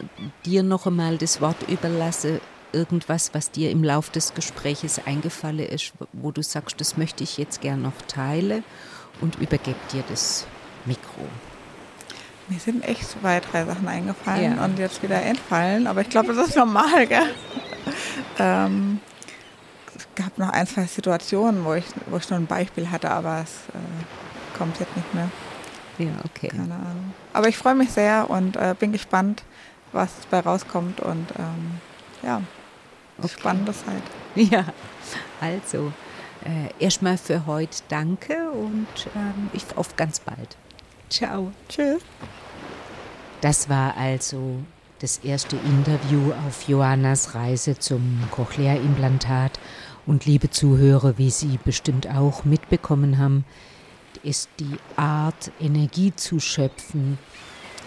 dir 0.46 0.63
noch 0.63 0.88
einmal 0.88 1.18
das 1.18 1.39
Wort 1.39 1.70
überlassen, 1.70 2.41
irgendwas, 2.74 3.34
was 3.34 3.52
dir 3.52 3.72
im 3.72 3.84
Laufe 3.84 4.12
des 4.12 4.34
Gespräches 4.34 5.06
eingefallen 5.06 5.68
ist, 5.68 5.94
wo 6.12 6.32
du 6.32 6.44
sagst, 6.44 6.82
das 6.82 6.98
möchte 6.98 7.24
ich 7.24 7.38
jetzt 7.38 7.62
gern 7.62 7.82
noch 7.82 8.02
teilen 8.08 8.65
und 9.22 9.36
übergebe 9.36 9.80
dir 9.94 10.04
das 10.10 10.46
Mikro. 10.86 11.28
Mir 12.48 12.60
sind 12.60 12.88
echt 12.88 13.10
zwei, 13.10 13.39
drei 13.39 13.65
Sachen 13.65 13.88
eingefallen 13.88 14.58
Ja. 14.58 14.63
und 14.65 14.78
jetzt 14.78 15.02
wieder 15.02 15.21
entfallen, 15.21 15.88
aber 15.88 16.02
ich 16.02 16.10
glaube, 16.10 16.34
das 16.34 16.50
ist 16.50 16.56
normal, 16.56 17.08
gell? 17.08 17.24
ähm, 18.39 19.00
es 19.95 20.08
gab 20.15 20.38
noch 20.38 20.50
ein, 20.50 20.67
zwei 20.67 20.86
Situationen, 20.86 21.65
wo 21.65 21.74
ich, 21.74 21.86
wo 22.08 22.17
ich 22.17 22.24
schon 22.24 22.38
ein 22.38 22.45
Beispiel 22.45 22.89
hatte, 22.91 23.10
aber 23.10 23.41
es 23.43 23.52
äh, 23.74 24.58
kommt 24.58 24.80
jetzt 24.80 24.95
nicht 24.95 25.13
mehr. 25.15 25.30
Ja, 25.98 26.12
okay. 26.26 26.50
Keine 26.50 26.74
Ahnung. 26.76 27.13
Aber 27.34 27.48
ich 27.48 27.58
freue 27.58 27.74
mich 27.76 27.89
sehr 27.91 28.30
und 28.30 28.58
äh, 28.58 28.76
bin 28.78 28.91
gespannt, 28.91 29.43
was 29.91 30.10
bei 30.30 30.39
rauskommt 30.41 31.00
und 31.00 31.28
ähm, 31.39 31.80
ja, 32.21 32.41
Okay. 33.17 33.30
spannende 33.30 33.71
Zeit. 33.74 34.04
Ja, 34.36 34.65
also 35.39 35.93
äh, 36.43 36.84
erstmal 36.84 37.17
für 37.17 37.45
heute 37.45 37.78
danke 37.88 38.50
und 38.52 38.88
ähm, 39.15 39.50
ich 39.54 39.63
auf 39.78 39.95
ganz 39.95 40.19
bald. 40.19 40.58
Ciao. 41.10 41.52
Tschüss. 41.70 42.02
Das 43.41 43.70
war 43.70 43.96
also 43.98 44.60
das 45.00 45.20
erste 45.20 45.58
Interview 45.58 46.32
auf 46.48 46.68
Johannas 46.68 47.36
Reise 47.36 47.78
zum 47.78 48.24
Cochlea-Implantat. 48.32 49.60
Und 50.06 50.26
liebe 50.26 50.50
Zuhörer, 50.50 51.18
wie 51.18 51.30
Sie 51.30 51.60
bestimmt 51.63 52.08
auch 52.10 52.46
mitbekommen 52.46 53.18
haben, 53.18 53.46
ist 54.24 54.50
die 54.60 54.78
Art, 54.96 55.52
Energie 55.60 56.13
zu 56.15 56.39
schöpfen 56.39 57.18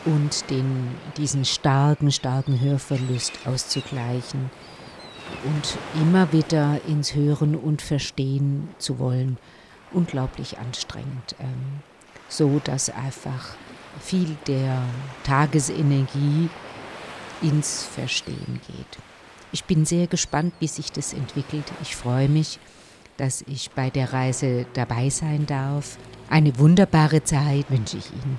und 0.05 0.49
den, 0.51 0.89
diesen 1.17 1.45
starken, 1.45 2.13
starken 2.13 2.61
Hörverlust 2.61 3.33
auszugleichen 3.47 4.51
und 5.45 5.79
immer 6.01 6.33
wieder 6.33 6.81
ins 6.87 7.15
Hören 7.15 7.57
und 7.57 7.83
Verstehen 7.83 8.69
zu 8.79 8.99
wollen, 8.99 9.39
unglaublich 9.93 10.59
anstrengend. 10.59 11.35
Ähm, 11.41 11.83
so 12.29 12.61
dass 12.63 12.91
einfach 12.91 13.57
viel 14.01 14.37
der 14.47 14.83
Tagesenergie 15.25 16.49
ins 17.43 17.85
Verstehen 17.85 18.61
geht. 18.67 18.99
Ich 19.51 19.65
bin 19.65 19.85
sehr 19.85 20.07
gespannt, 20.07 20.53
wie 20.61 20.69
sich 20.69 20.93
das 20.93 21.13
entwickelt. 21.13 21.65
Ich 21.83 21.97
freue 21.97 22.29
mich, 22.29 22.59
dass 23.17 23.43
ich 23.43 23.71
bei 23.71 23.91
der 23.91 24.13
Reise 24.13 24.67
dabei 24.75 25.11
sein 25.11 25.47
darf. 25.47 25.97
Eine 26.29 26.59
wunderbare 26.59 27.25
Zeit 27.25 27.71
wünsche 27.71 27.97
ich 27.97 28.11
Ihnen. 28.13 28.39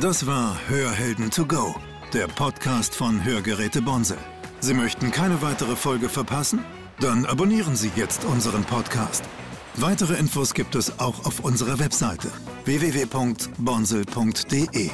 Das 0.00 0.26
war 0.26 0.56
Hörhelden 0.68 1.30
to 1.30 1.46
go, 1.46 1.74
der 2.12 2.26
Podcast 2.26 2.94
von 2.94 3.24
Hörgeräte 3.24 3.80
Bonsel. 3.80 4.18
Sie 4.60 4.74
möchten 4.74 5.10
keine 5.10 5.40
weitere 5.42 5.76
Folge 5.76 6.08
verpassen? 6.08 6.60
Dann 7.00 7.26
abonnieren 7.26 7.76
Sie 7.76 7.90
jetzt 7.94 8.24
unseren 8.24 8.64
Podcast. 8.64 9.22
Weitere 9.74 10.14
Infos 10.14 10.54
gibt 10.54 10.74
es 10.74 10.98
auch 10.98 11.26
auf 11.26 11.40
unserer 11.40 11.78
Webseite 11.78 12.30
www.bonsel.de. 12.64 14.90